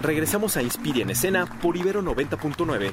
[0.00, 2.92] Regresamos a Inspire en escena por Ibero 90.9.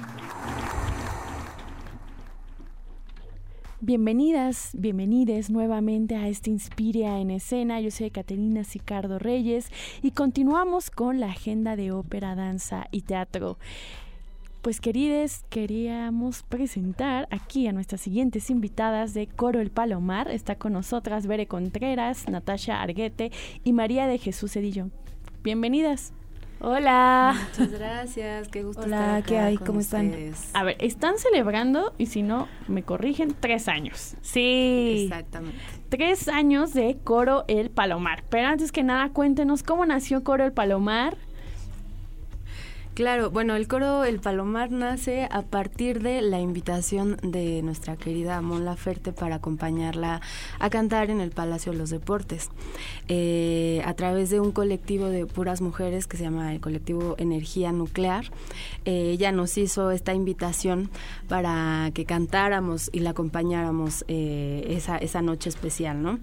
[3.80, 7.80] Bienvenidas, bienvenides nuevamente a este Inspiria en escena.
[7.80, 9.70] Yo soy Caterina Sicardo Reyes
[10.02, 13.60] y continuamos con la agenda de ópera, danza y teatro.
[14.64, 20.32] Pues querides, queríamos presentar aquí a nuestras siguientes invitadas de Coro El Palomar.
[20.32, 23.32] Está con nosotras Bere Contreras, Natasha Arguete
[23.64, 24.90] y María de Jesús Edillo.
[25.44, 26.12] Bienvenidas.
[26.60, 27.36] Hola.
[27.52, 29.58] Muchas gracias, qué gusto Hola, estar ¿qué hay?
[29.58, 30.08] con ¿Cómo están?
[30.08, 30.50] ustedes.
[30.54, 34.16] A ver, están celebrando, y si no, me corrigen, tres años.
[34.22, 35.04] Sí.
[35.06, 35.58] Exactamente.
[35.90, 38.24] Tres años de Coro El Palomar.
[38.30, 41.18] Pero antes que nada, cuéntenos cómo nació Coro El Palomar.
[42.96, 48.40] Claro, bueno, el coro El Palomar nace a partir de la invitación de nuestra querida
[48.40, 50.22] Mon Laferte para acompañarla
[50.60, 52.50] a cantar en el Palacio de los Deportes.
[53.10, 57.74] Eh, a través de un colectivo de puras mujeres que se llama el colectivo Energía
[57.74, 58.32] Nuclear,
[58.86, 60.90] eh, ella nos hizo esta invitación
[61.28, 66.20] para que cantáramos y la acompañáramos eh, esa, esa noche especial, ¿no?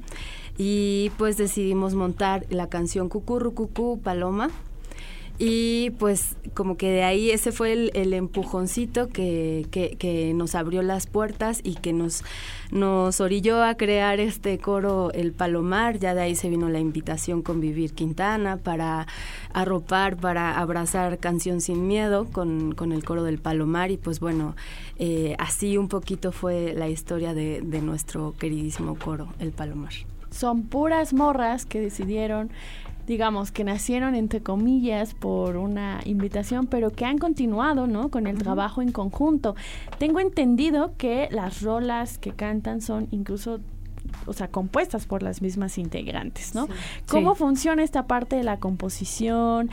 [0.57, 4.49] Y pues decidimos montar la canción Cucurru Cucú Paloma,
[5.39, 10.83] y pues como que de ahí ese fue el, empujoncito que, que, que, nos abrió
[10.83, 12.23] las puertas y que nos,
[12.71, 15.99] nos orilló a crear este coro El Palomar.
[15.99, 19.07] Ya de ahí se vino la invitación con Vivir Quintana para
[19.53, 23.91] arropar, para abrazar Canción Sin Miedo con, con el coro del Palomar.
[23.91, 24.55] Y pues bueno,
[24.99, 29.93] eh, así un poquito fue la historia de, de nuestro queridísimo coro El Palomar.
[30.31, 32.51] Son puras morras que decidieron
[33.13, 38.11] digamos, que nacieron entre comillas por una invitación, pero que han continuado, ¿no?
[38.11, 38.43] Con el uh -huh.
[38.43, 39.55] trabajo en conjunto.
[39.99, 43.61] Tengo entendido que las rolas que cantan son incluso
[44.25, 46.67] o sea, compuestas por las mismas integrantes, ¿no?
[46.67, 46.73] Sí.
[47.07, 47.41] ¿Cómo sí.
[47.41, 49.71] funciona esta parte de la composición?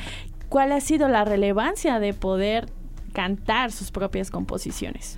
[0.49, 2.69] ¿Cuál ha sido la relevancia de poder
[3.13, 5.17] cantar sus propias composiciones?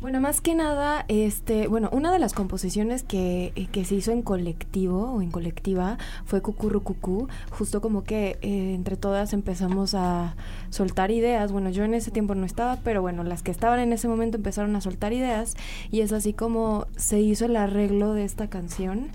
[0.00, 4.12] Bueno, más que nada, este, bueno, una de las composiciones que, eh, que se hizo
[4.12, 9.94] en colectivo o en colectiva fue Cucurru Cucú, justo como que eh, entre todas empezamos
[9.94, 10.36] a
[10.70, 11.52] soltar ideas.
[11.52, 14.38] Bueno, yo en ese tiempo no estaba, pero bueno, las que estaban en ese momento
[14.38, 15.54] empezaron a soltar ideas
[15.90, 19.08] y es así como se hizo el arreglo de esta canción,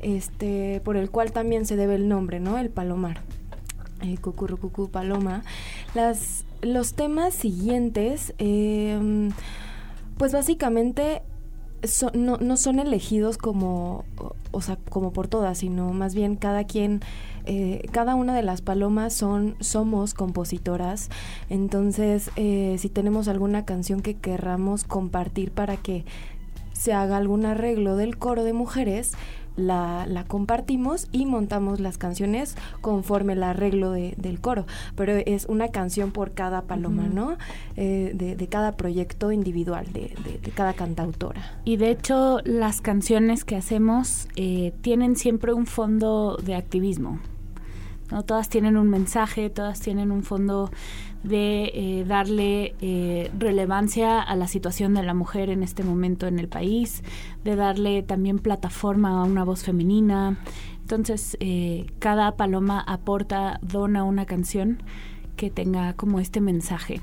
[0.00, 2.56] este, por el cual también se debe el nombre, ¿no?
[2.56, 3.20] El Palomar.
[4.00, 5.42] Eh, Cucurru Cucú Paloma.
[5.94, 9.30] Las, los temas siguientes, eh,
[10.20, 11.22] pues básicamente
[12.12, 14.04] no, no, son elegidos como,
[14.50, 17.00] o sea, como por todas, sino más bien cada quien,
[17.46, 21.08] eh, cada una de las palomas son, somos compositoras.
[21.48, 26.04] Entonces, eh, si tenemos alguna canción que querramos compartir para que
[26.74, 29.12] se haga algún arreglo del coro de mujeres,
[29.60, 34.66] la, la, compartimos y montamos las canciones conforme el arreglo de, del coro.
[34.96, 37.14] Pero es una canción por cada paloma, uh -huh.
[37.14, 37.36] ¿no?
[37.76, 41.60] Eh, de, de, cada proyecto individual, de, de, cada cantautora.
[41.64, 47.20] Y de hecho, las canciones que hacemos eh, tienen siempre un fondo de activismo.
[48.10, 48.22] ¿No?
[48.24, 50.70] Todas tienen un mensaje, todas tienen un fondo
[51.22, 56.38] de eh, darle eh, relevancia a la situación de la mujer en este momento en
[56.38, 57.02] el país,
[57.44, 60.38] de darle también plataforma a una voz femenina.
[60.80, 64.82] Entonces, eh, cada paloma aporta, dona una canción
[65.36, 67.00] que tenga como este mensaje.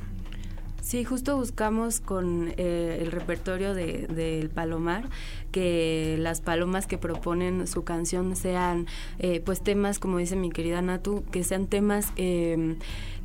[0.88, 5.10] Sí, justo buscamos con eh, el repertorio del de, Palomar
[5.52, 8.88] que las palomas que proponen su canción sean
[9.19, 12.78] eh, pues temas, como dice mi querida Natu, que sean temas eh,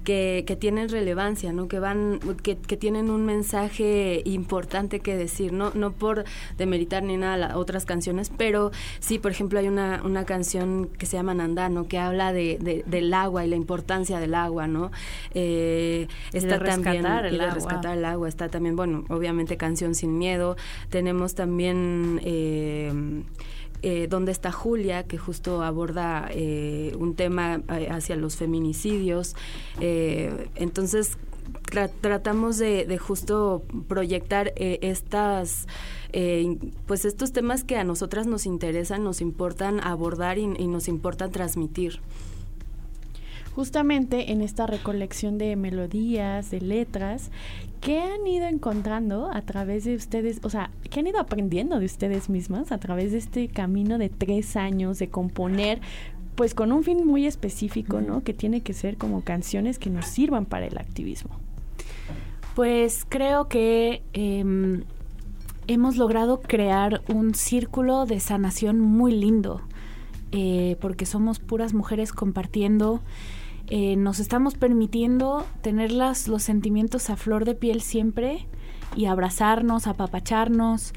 [0.04, 1.68] que, que, tienen relevancia, ¿no?
[1.68, 6.24] Que van, que, que, tienen un mensaje importante que decir, no, no por
[6.58, 11.06] demeritar ni nada las otras canciones, pero sí, por ejemplo, hay una, una canción que
[11.06, 14.90] se llama Nandano, que habla de, de, del agua y la importancia del agua, ¿no?
[15.34, 17.54] Eh, está de también el y de agua.
[17.54, 20.56] rescatar el agua, está también, bueno, obviamente Canción sin miedo,
[20.90, 23.22] tenemos también eh,
[23.82, 25.04] eh, ¿Dónde está Julia?
[25.04, 29.34] que justo aborda eh, un tema eh, hacia los feminicidios.
[29.80, 31.18] Eh, entonces,
[31.70, 35.66] tra tratamos de, de, justo proyectar eh, estas...
[36.86, 41.28] pues estos temas que a nosotras nos interesan, nos importan abordar y, y nos importa
[41.28, 42.00] transmitir
[43.54, 47.30] justamente en esta recolección de melodías, de letras,
[47.80, 50.40] ¿qué han ido encontrando a través de ustedes?
[50.42, 54.08] O sea, ¿qué han ido aprendiendo de ustedes mismas a través de este camino de
[54.08, 55.80] tres años de componer?
[56.34, 58.22] Pues con un fin muy específico, ¿no?
[58.22, 61.38] Que tiene que ser como canciones que nos sirvan para el activismo.
[62.54, 64.84] Pues creo que em,
[65.66, 69.62] hemos logrado crear un círculo de sanación muy lindo,
[70.32, 73.00] eh, porque somos puras mujeres compartiendo.
[73.74, 78.46] Eh, nos estamos permitiendo tener los sentimientos a flor de piel siempre
[78.94, 80.92] y abrazarnos, apapacharnos,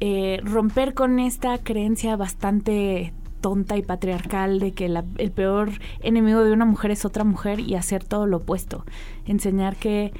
[0.00, 3.12] eh, romper con esta creencia bastante
[3.42, 7.74] tonta y patriarcal de que el peor enemigo de una mujer es otra mujer y
[7.74, 8.86] hacer todo lo opuesto.
[9.26, 10.14] Enseñar que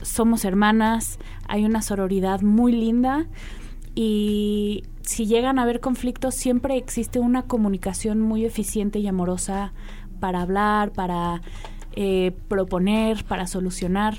[0.00, 3.26] somos hermanas, hay una sororidad muy linda
[3.96, 9.72] y si llegan a haber conflictos siempre existe una comunicación muy eficiente y amorosa
[10.18, 11.40] para hablar, para
[11.94, 14.16] eh, proponer, para solucionar.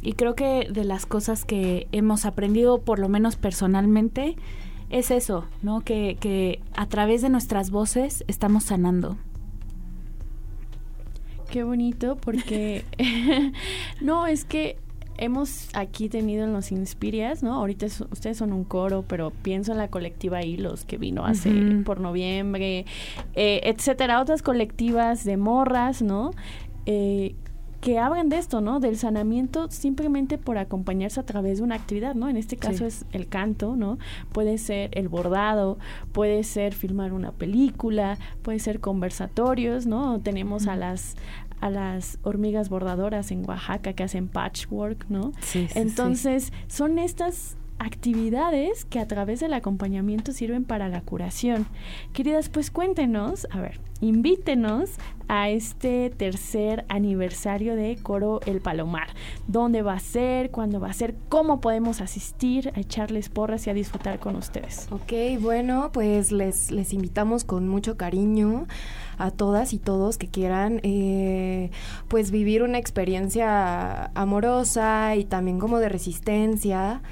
[0.00, 4.36] Y creo que de las cosas que hemos aprendido, por lo menos personalmente,
[4.90, 5.80] es eso, ¿no?
[5.80, 9.16] Que, que a través de nuestras voces estamos sanando.
[11.50, 12.84] Qué bonito, porque
[14.00, 14.76] no, es que
[15.18, 17.54] hemos aquí tenido en los Inspirias, ¿no?
[17.54, 21.50] Ahorita ustedes son un coro, pero pienso en la colectiva Hilos que vino hace
[21.84, 22.86] por noviembre,
[23.34, 26.32] eh, etcétera, otras colectivas de morras, ¿no?
[26.86, 27.34] Eh,
[27.82, 28.78] que hablan de esto, ¿no?
[28.78, 32.28] Del sanamiento simplemente por acompañarse a través de una actividad, ¿no?
[32.28, 33.98] En este caso es el canto, ¿no?
[34.30, 35.78] Puede ser el bordado,
[36.12, 40.20] puede ser filmar una película, puede ser conversatorios, ¿no?
[40.20, 41.16] Tenemos a las
[41.62, 45.32] a las hormigas bordadoras en Oaxaca que hacen patchwork, ¿no?
[45.40, 51.66] Sí, Entonces, son estas actividades que a través del acompañamiento sirven para la curación.
[52.12, 54.90] Queridas, pues cuéntenos, a ver, invítenos
[55.28, 59.08] a este tercer aniversario de Coro El Palomar.
[59.46, 60.50] ¿Dónde va a ser?
[60.50, 61.14] ¿Cuándo va a ser?
[61.28, 64.88] ¿Cómo podemos asistir a echarles porras y a disfrutar con ustedes?
[64.90, 68.66] Ok, bueno, pues les, les invitamos con mucho cariño
[69.18, 71.70] a todas y todos que quieran eh,
[72.08, 77.02] pues vivir una experiencia amorosa y también como de resistencia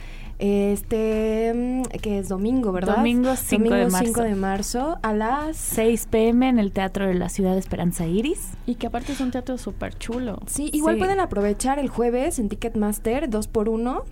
[0.41, 2.97] este mm, que es domingo, ¿verdad?
[2.97, 4.07] Domingo 5 de marzo.
[4.07, 8.07] 5 de marzo a las 6 pm en el Teatro de la Ciudad de Esperanza
[8.07, 8.49] Iris.
[8.66, 10.41] Y que aparte es un teatro súper chulo.
[10.47, 14.05] Sí, igual pueden aprovechar el jueves en Ticketmaster 2 por 1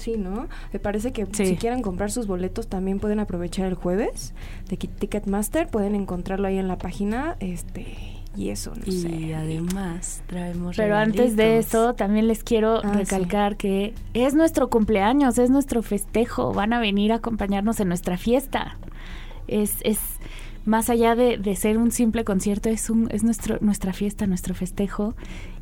[0.00, 0.48] Sí, ¿no?
[0.72, 4.32] Me parece que si quieren comprar sus boletos también pueden aprovechar el jueves
[4.70, 10.76] de Ticketmaster, pueden encontrarlo ahí en la página, este y eso, no y además traemos
[10.76, 15.82] Pero antes de eso, también les quiero ah, recalcar que es nuestro cumpleaños, es nuestro
[15.82, 18.76] festejo, van a venir a acompañarnos en nuestra fiesta.
[19.48, 19.98] Es, es
[20.64, 24.54] más allá de, de ser un simple concierto, es, un, es nuestro, nuestra fiesta, nuestro
[24.54, 25.14] festejo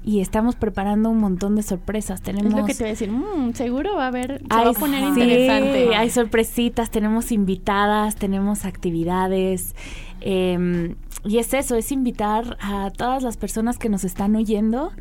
[0.05, 2.21] y estamos preparando un montón de sorpresas.
[2.23, 4.71] Tenemos es lo que te voy a decir, mm, seguro va a haber, se va
[4.71, 5.95] a poner interesante.
[5.95, 9.75] Hay sorpresitas, tenemos invitadas, tenemos actividades.
[10.21, 10.97] Em,
[11.29, 14.93] y es eso, es invitar a todas las personas que nos están oyendo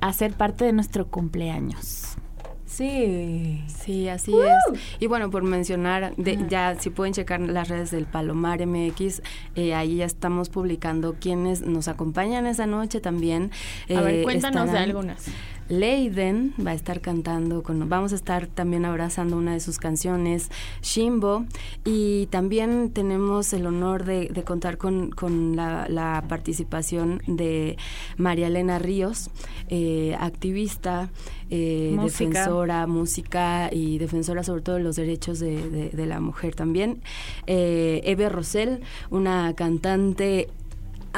[0.00, 2.18] a ser parte de nuestro cumpleaños.
[2.66, 4.80] Sí, sí, así es.
[4.98, 9.22] Y bueno, por mencionar, ya si pueden checar las redes del Palomar MX,
[9.54, 13.50] eh, ahí ya estamos publicando quienes nos acompañan esa noche también.
[13.94, 15.26] a ver, eh, cuéntanos de algunas.
[15.72, 20.50] Leiden va a estar cantando, con, vamos a estar también abrazando una de sus canciones,
[20.82, 21.46] Shimbo,
[21.82, 27.78] y también tenemos el honor de, contar con, la, participación de
[28.18, 29.30] María Elena Ríos,
[29.68, 31.08] eh, activista,
[31.48, 37.00] eh, defensora, música y defensora sobre todo de los derechos de, la mujer también.
[37.46, 40.50] Eh, Eve Rosell, una cantante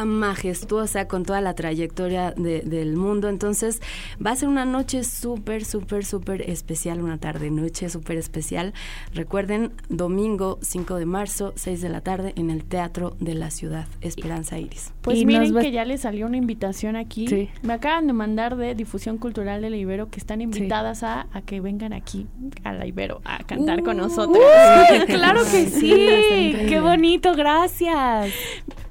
[0.05, 3.29] majestuosa con toda la trayectoria del mundo.
[3.29, 3.81] Entonces
[4.25, 8.73] va a ser una noche súper, súper, súper especial, una tarde, noche súper especial.
[9.13, 13.87] Recuerden, domingo 5 de marzo, 6 de la tarde, en el Teatro de la Ciudad,
[14.01, 14.93] Esperanza Iris.
[15.03, 17.51] Pues miren que ya les salió una invitación aquí.
[17.63, 21.43] Me acaban de mandar de Difusión Cultural de la Ibero que están invitadas a, a,
[21.43, 22.27] que vengan aquí
[22.65, 24.39] a la Ibero a cantar con uh, nosotros.
[25.07, 26.55] claro que sí.
[26.69, 28.33] Qué bonito, gracias.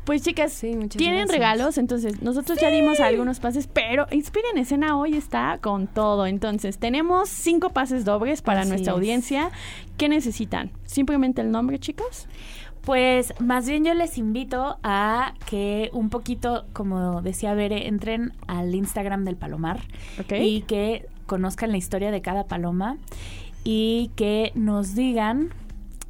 [0.05, 0.51] Pues chicas,
[0.97, 6.25] tienen regalos, entonces nosotros ya dimos algunos pases, pero Inspiren Escena hoy está con todo.
[6.25, 9.51] Entonces, tenemos cinco pases dobles para nuestra audiencia.
[9.97, 10.71] ¿Qué necesitan?
[10.85, 12.27] ¿Simplemente el nombre, chicos?
[12.81, 18.75] Pues más bien yo les invito a que un poquito, como decía Bere, entren al
[18.75, 19.79] Instagram del Palomar
[20.29, 22.97] y que conozcan la historia de cada paloma
[23.63, 25.53] y que nos digan,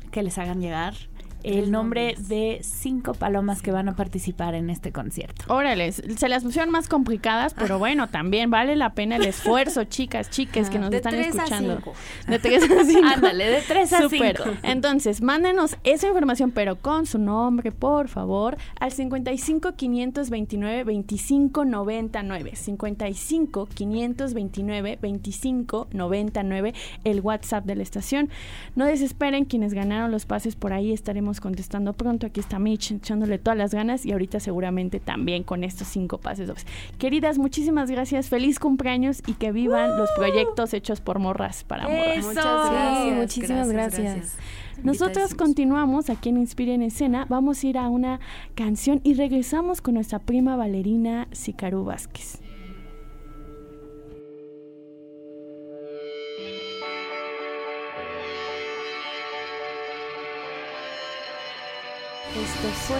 [0.10, 0.96] que les hagan llegar
[1.44, 5.46] el nombre de cinco palomas que van a participar en este concierto.
[5.48, 10.30] Órale, se las pusieron más complicadas, pero bueno, también vale la pena el esfuerzo, chicas,
[10.30, 11.82] chicas que nos están escuchando.
[12.28, 13.08] De 3 a 5.
[13.14, 14.26] Ándale, de 3 a 5.
[14.64, 22.56] Entonces, mándenos esa información, pero con su nombre, por favor, al 55 529 25 99.
[22.56, 26.74] 55 529 25 99,
[27.04, 28.30] el WhatsApp de la estación.
[28.76, 32.28] No desesperen quienes ganaron los pases por ahí, estaremos contestando pronto.
[32.28, 36.44] Aquí está Mitch echándole todas las ganas y ahorita seguramente también con estos cinco pases
[36.98, 42.26] Queridas, muchísimas gracias, feliz cumpleaños y que vivan los proyectos hechos por morras para morras.
[42.26, 43.18] Muchas gracias.
[43.18, 44.38] muchísimas gracias.
[44.82, 48.20] Nosotros continuamos aquí en Inspire en Escena, vamos a ir a una
[48.56, 52.43] canción y regresamos con nuestra prima bailarina Sicaru Vázquez.
[62.72, 62.98] Fue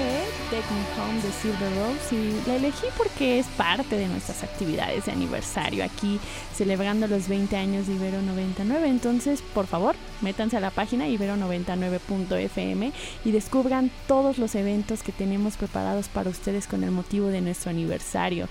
[0.52, 5.06] Take Me Home de Silver Rose y la elegí porque es parte de nuestras actividades
[5.06, 6.20] de aniversario aquí
[6.54, 8.90] celebrando los 20 años de Ibero 99.
[8.90, 12.92] Entonces, por favor, métanse a la página ibero99.fm
[13.24, 17.70] y descubran todos los eventos que tenemos preparados para ustedes con el motivo de nuestro
[17.70, 18.50] aniversario.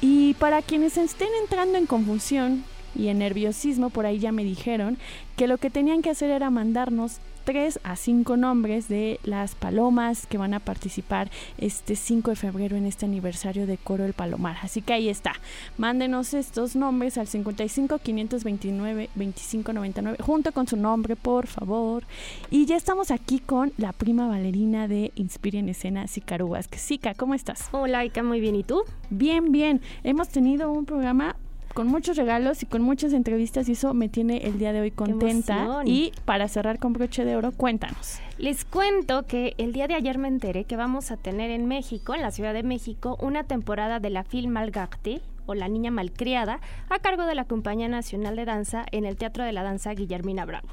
[0.00, 4.96] Y para quienes estén entrando en confusión y en nerviosismo, por ahí ya me dijeron
[5.36, 7.18] que lo que tenían que hacer era mandarnos
[7.48, 12.76] tres a cinco nombres de las palomas que van a participar este 5 de febrero
[12.76, 14.58] en este aniversario de Coro El Palomar.
[14.60, 15.32] Así que ahí está.
[15.78, 22.04] Mándenos estos nombres al 55 529 2599 junto con su nombre, por favor.
[22.50, 26.82] Y ya estamos aquí con la prima bailarina de Inspire en Escena, Sicaru Vázquez.
[26.82, 27.70] Sica, ¿cómo estás?
[27.72, 28.56] Hola, Ika, muy bien.
[28.56, 28.82] ¿Y tú?
[29.08, 29.80] Bien, bien.
[30.04, 31.34] Hemos tenido un programa
[31.78, 34.90] con muchos regalos y con muchas entrevistas y eso me tiene el día de hoy
[34.90, 35.82] contenta.
[35.84, 38.18] Y para cerrar con broche de oro, cuéntanos.
[38.36, 42.16] Les cuento que el día de ayer me enteré que vamos a tener en México,
[42.16, 46.58] en la Ciudad de México, una temporada de la Film Malgarte o La Niña Malcriada
[46.90, 50.46] a cargo de la Compañía Nacional de Danza en el Teatro de la Danza Guillermina
[50.46, 50.66] Bravo.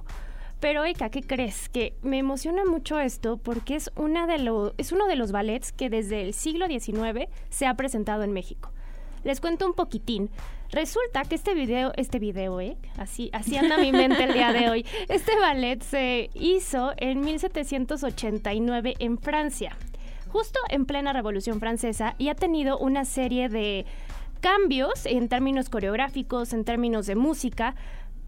[0.59, 1.69] Pero Eka, ¿qué crees?
[1.69, 5.71] Que me emociona mucho esto porque es, una de lo, es uno de los ballets
[5.71, 8.71] que desde el siglo XIX se ha presentado en México.
[9.25, 10.29] Les cuento un poquitín.
[10.71, 12.77] Resulta que este video, este video, ¿eh?
[12.97, 14.85] Así, así anda mi mente el día de hoy.
[15.09, 19.77] Este ballet se hizo en 1789 en Francia,
[20.27, 23.85] justo en plena Revolución Francesa, y ha tenido una serie de
[24.41, 27.75] cambios en términos coreográficos, en términos de música,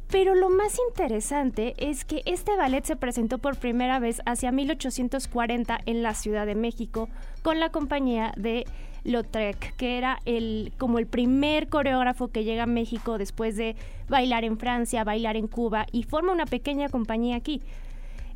[0.10, 5.80] pero lo más interesante es que este ballet se presentó por primera vez hacia 1840
[5.86, 7.10] en la Ciudad de México
[7.42, 8.66] con la compañía de
[9.04, 13.76] Lautrec, que era el, como el primer coreógrafo que llega a México después de
[14.08, 17.62] bailar en Francia, bailar en Cuba y forma una pequeña compañía aquí.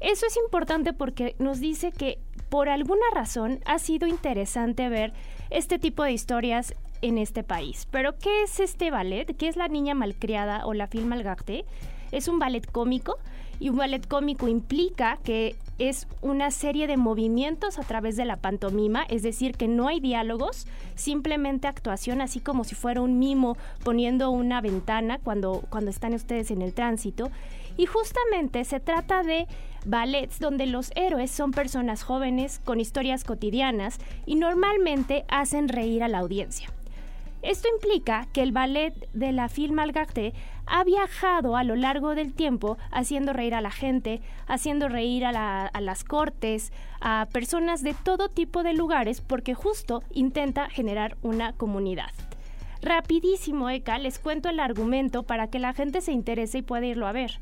[0.01, 2.19] Eso es importante porque nos dice que
[2.49, 5.13] por alguna razón ha sido interesante ver
[5.49, 7.87] este tipo de historias en este país.
[7.91, 9.35] Pero ¿qué es este ballet?
[9.37, 11.65] ¿Qué es La Niña Malcriada o La Film Malgarte?
[12.11, 13.17] Es un ballet cómico
[13.59, 18.37] y un ballet cómico implica que es una serie de movimientos a través de la
[18.37, 23.57] pantomima, es decir, que no hay diálogos, simplemente actuación, así como si fuera un mimo
[23.83, 27.31] poniendo una ventana cuando, cuando están ustedes en el tránsito.
[27.77, 29.47] Y justamente se trata de
[29.85, 36.07] ballets donde los héroes son personas jóvenes con historias cotidianas y normalmente hacen reír a
[36.07, 36.69] la audiencia.
[37.41, 40.33] Esto implica que el ballet de la Film Malgarte
[40.67, 45.65] ha viajado a lo largo del tiempo haciendo reír a la gente, haciendo reír a,
[45.65, 51.53] a, las cortes, a personas de todo tipo de lugares, porque justo intenta generar una
[51.53, 52.11] comunidad.
[52.83, 57.07] Rapidísimo, Eka, les cuento el argumento para que la gente se interese y pueda irlo
[57.07, 57.39] a ver.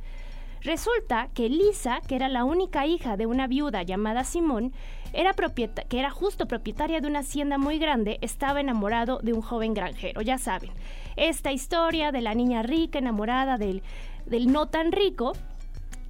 [0.62, 4.74] Resulta que Lisa, que era la única hija de una viuda llamada Simón,
[5.14, 9.74] era que era justo propietaria de una hacienda muy grande, estaba enamorado de un joven
[9.74, 10.72] granjero, ya saben.
[11.16, 13.84] Esta historia de la niña rica enamorada del,
[14.26, 15.34] del no tan rico,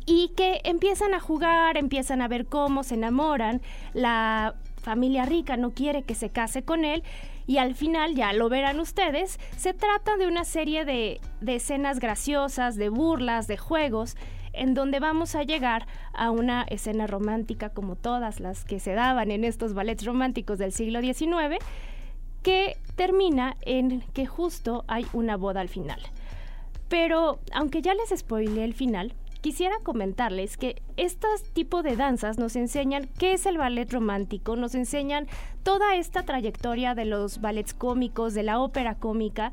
[0.06, 3.62] y que empiezan a jugar, empiezan a ver cómo se enamoran,
[3.93, 7.04] la familia rica no quiere que se case con él
[7.45, 12.00] y al final, ya lo verán ustedes, se trata de una serie de, de escenas
[12.00, 14.16] graciosas, de burlas, de juegos
[14.54, 19.32] en donde vamos a llegar a una escena romántica como todas las que se daban
[19.32, 21.58] en estos ballets románticos del siglo XIX,
[22.43, 26.00] que termina en que justo hay una boda al final.
[26.88, 32.56] Pero aunque ya les spoilé el final, quisiera comentarles que estos tipo de danzas nos
[32.56, 35.28] enseñan qué es el ballet romántico, nos enseñan
[35.64, 39.52] toda esta trayectoria de los ballets cómicos, de la ópera cómica,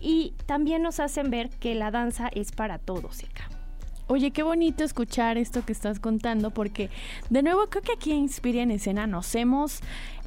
[0.00, 3.51] y también nos hacen ver que la danza es para todos acá.
[4.12, 6.90] Oye, qué bonito escuchar esto que estás contando, porque
[7.30, 9.80] de nuevo creo que aquí en Inspira en Escena nos hemos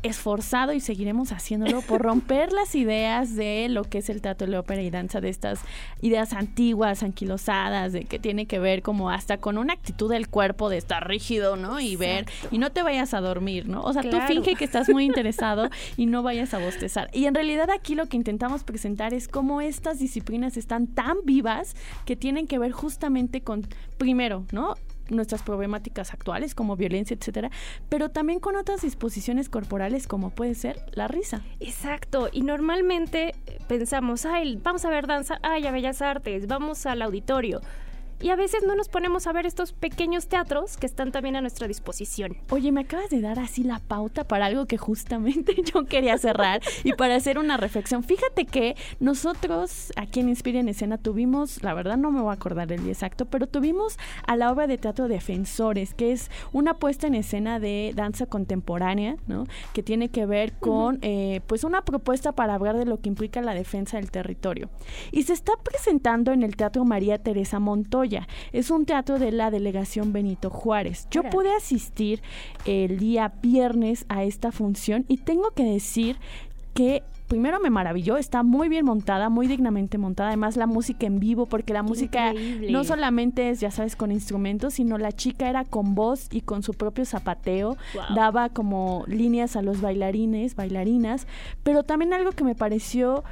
[0.05, 4.57] esforzado y seguiremos haciéndolo por romper las ideas de lo que es el teatro de
[4.57, 5.59] ópera y danza, de estas
[6.01, 10.69] ideas antiguas, anquilosadas, de que tiene que ver como hasta con una actitud del cuerpo
[10.69, 11.79] de estar rígido, ¿no?
[11.79, 13.81] Y ver, y no te vayas a dormir, ¿no?
[13.83, 17.09] O sea, tú finge que estás muy interesado y no vayas a bostezar.
[17.13, 21.75] Y en realidad aquí lo que intentamos presentar es cómo estas disciplinas están tan vivas
[22.05, 24.75] que tienen que ver justamente con, primero, ¿no?
[25.09, 27.51] Nuestras problemáticas actuales como violencia, etcétera,
[27.89, 31.41] pero también con otras disposiciones corporales como puede ser la risa.
[31.59, 33.33] Exacto, y normalmente
[33.67, 37.61] pensamos, ay, vamos a ver danza, ay, a Bellas Artes, vamos al auditorio
[38.21, 41.41] y a veces no nos ponemos a ver estos pequeños teatros que están también a
[41.41, 42.37] nuestra disposición.
[42.49, 46.61] Oye, me acabas de dar así la pauta para algo que justamente yo quería cerrar
[46.83, 48.03] y para hacer una reflexión.
[48.03, 52.33] Fíjate que nosotros aquí en Inspira en Escena tuvimos, la verdad no me voy a
[52.33, 56.75] acordar el día exacto, pero tuvimos a la obra de teatro Defensores, que es una
[56.75, 59.45] puesta en escena de danza contemporánea, ¿no?
[59.73, 63.41] Que tiene que ver con, eh, pues, una propuesta para hablar de lo que implica
[63.41, 64.69] la defensa del territorio.
[65.11, 68.04] Y se está presentando en el Teatro María Teresa Montoya
[68.51, 71.07] es un teatro de la delegación Benito Juárez.
[71.11, 72.21] Yo pude asistir
[72.65, 76.17] el día viernes a esta función y tengo que decir
[76.73, 81.19] que primero me maravilló, está muy bien montada, muy dignamente montada, además la música en
[81.19, 82.33] vivo, porque la música
[82.69, 86.61] no solamente es, ya sabes, con instrumentos, sino la chica era con voz y con
[86.63, 87.77] su propio zapateo,
[88.13, 91.27] daba como líneas a los bailarines, bailarinas,
[91.63, 93.23] pero también algo que me pareció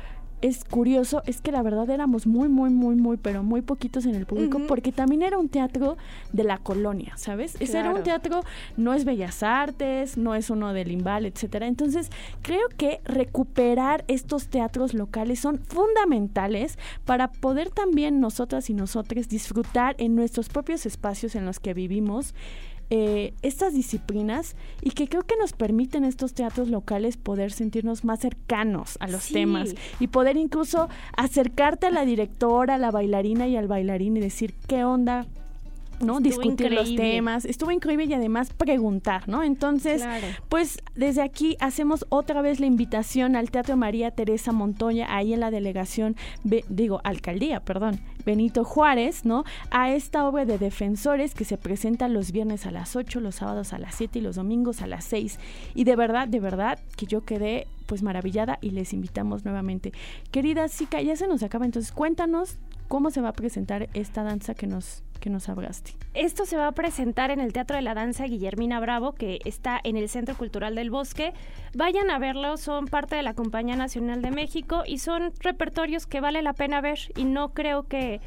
[0.43, 4.13] es curioso es que la verdad éramos muy, muy, muy, muy, pero muy poquitos en
[4.13, 5.95] el público, porque también era un teatro
[6.33, 7.55] de la colonia, ¿sabes?
[7.61, 8.41] Ese era un teatro,
[8.75, 11.65] no es Bellas Artes, no es uno del Limbal, etcétera.
[11.65, 12.09] Entonces,
[12.41, 19.95] creo que recuperar estos teatros locales son fundamentales para poder también nosotras y nosotros disfrutar
[19.97, 22.35] en nuestros propios espacios en los que vivimos
[22.89, 28.19] eh, estas disciplinas y que creo que nos permiten estos teatros locales poder sentirnos más
[28.19, 33.57] cercanos a los temas y poder incluso acercarte a la directora, a la bailarina y
[33.57, 35.27] al bailarín y decir qué onda,
[35.99, 36.19] ¿no?
[36.19, 37.45] Discutir los temas.
[37.45, 39.43] Estuvo increíble y además preguntar, ¿no?
[39.43, 40.03] Entonces,
[40.49, 45.39] pues desde aquí hacemos otra vez la invitación al Teatro María Teresa Montoya, ahí en
[45.39, 49.43] la delegación, digo, alcaldía, perdón, Benito Juárez, ¿no?
[49.69, 53.73] A esta obra de defensores que se presenta los viernes a las 8, los sábados
[53.73, 55.39] a las 7 y los domingos a las 6.
[55.75, 59.91] Y de verdad, de verdad, que yo quedé pues maravillada y les invitamos nuevamente.
[60.31, 64.53] Querida Zika, ya se nos acaba, entonces cuéntanos cómo se va a presentar esta danza
[64.53, 65.93] que nos que nos hablaste.
[66.13, 69.79] Esto se va a presentar en el Teatro de la Danza Guillermina Bravo, que está
[69.81, 71.31] en el Centro Cultural del Bosque.
[71.73, 76.19] Vayan a verlo, son parte de la Compañía Nacional de México y son repertorios que
[76.19, 78.19] vale la pena ver y no creo que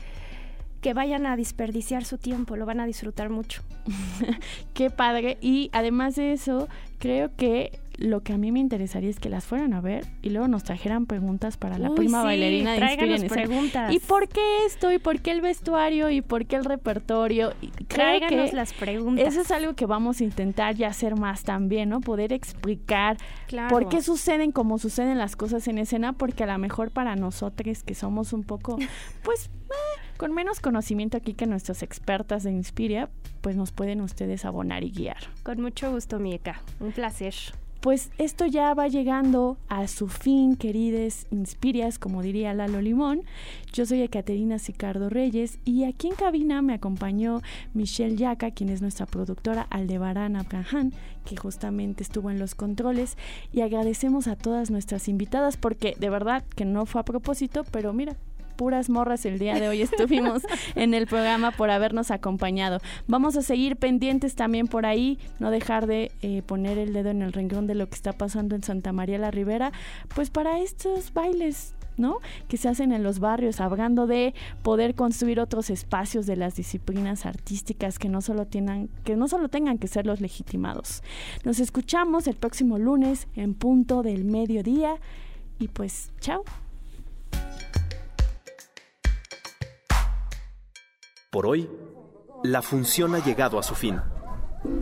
[0.81, 3.63] que vayan a desperdiciar su tiempo, lo van a disfrutar mucho.
[4.75, 5.37] Qué padre.
[5.41, 6.69] Y además de eso,
[6.99, 10.31] creo que lo que a mí me interesaría es que las fueran a ver y
[10.31, 13.93] luego nos trajeran preguntas para la prima bailarina de preguntas.
[13.93, 14.93] ¿Y por qué esto?
[14.93, 16.11] ¿Y por qué el vestuario?
[16.11, 17.55] ¿Y por qué el repertorio?
[17.61, 19.27] Y Tráiganos las preguntas.
[19.27, 22.01] Eso es algo que vamos a intentar ya hacer más también, ¿no?
[22.01, 23.17] Poder explicar
[23.71, 27.83] por qué suceden como suceden las cosas en escena, porque a lo mejor para nosotros
[27.83, 28.77] que somos un poco,
[29.23, 29.51] pues...
[29.67, 33.11] Eh, con menos conocimiento aquí que nuestras expertas de Inspiria,
[33.43, 35.19] pues nos pueden ustedes abonar y guiar.
[35.43, 36.63] Con mucho gusto, Mieka.
[36.81, 37.35] Un placer
[37.87, 43.23] pues esto ya va llegando a su fin, querides Inspirias, como diría Lalo Limón.
[43.73, 47.43] Yo soy Ecaterina Sicardo Reyes y aquí en cabina me acompañó
[47.75, 50.91] Michelle Yaca, quien es nuestra productora, Aldebarán Abraham,
[51.25, 53.17] que justamente estuvo en los controles.
[53.53, 57.93] Y agradecemos a todas nuestras invitadas porque de verdad que no fue a propósito, pero
[57.93, 58.17] mira,
[58.57, 60.43] puras morras el día de hoy estuvimos
[60.75, 62.81] en el programa por habernos acompañado.
[63.07, 67.23] Vamos a seguir pendientes también por ahí, no dejar de eh, poner el dedo en
[67.23, 69.73] el renglón de lo que está pasando en Santa María la Ribera,
[70.15, 72.19] pues para estos bailes ¿no?
[72.49, 77.27] que se hacen en los barrios, hablando de poder construir otros espacios de las disciplinas
[77.27, 81.03] artísticas que no solo tengan, que no solo tengan que ser los legitimados.
[81.45, 84.97] Nos escuchamos el próximo lunes en punto del mediodía
[85.59, 86.45] y pues chao.
[91.37, 91.69] Por hoy,
[92.45, 94.01] la función ha llegado a su fin.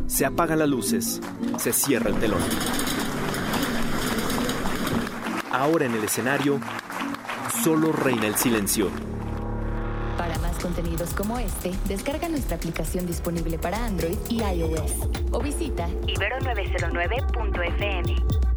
[0.07, 1.21] Se apagan las luces,
[1.59, 2.39] se cierra el telón.
[5.51, 6.61] Ahora en el escenario,
[7.65, 8.89] solo reina el silencio.
[10.17, 15.89] Para más contenidos como este, descarga nuestra aplicación disponible para Android y iOS o visita
[16.07, 18.54] ibero909.fm.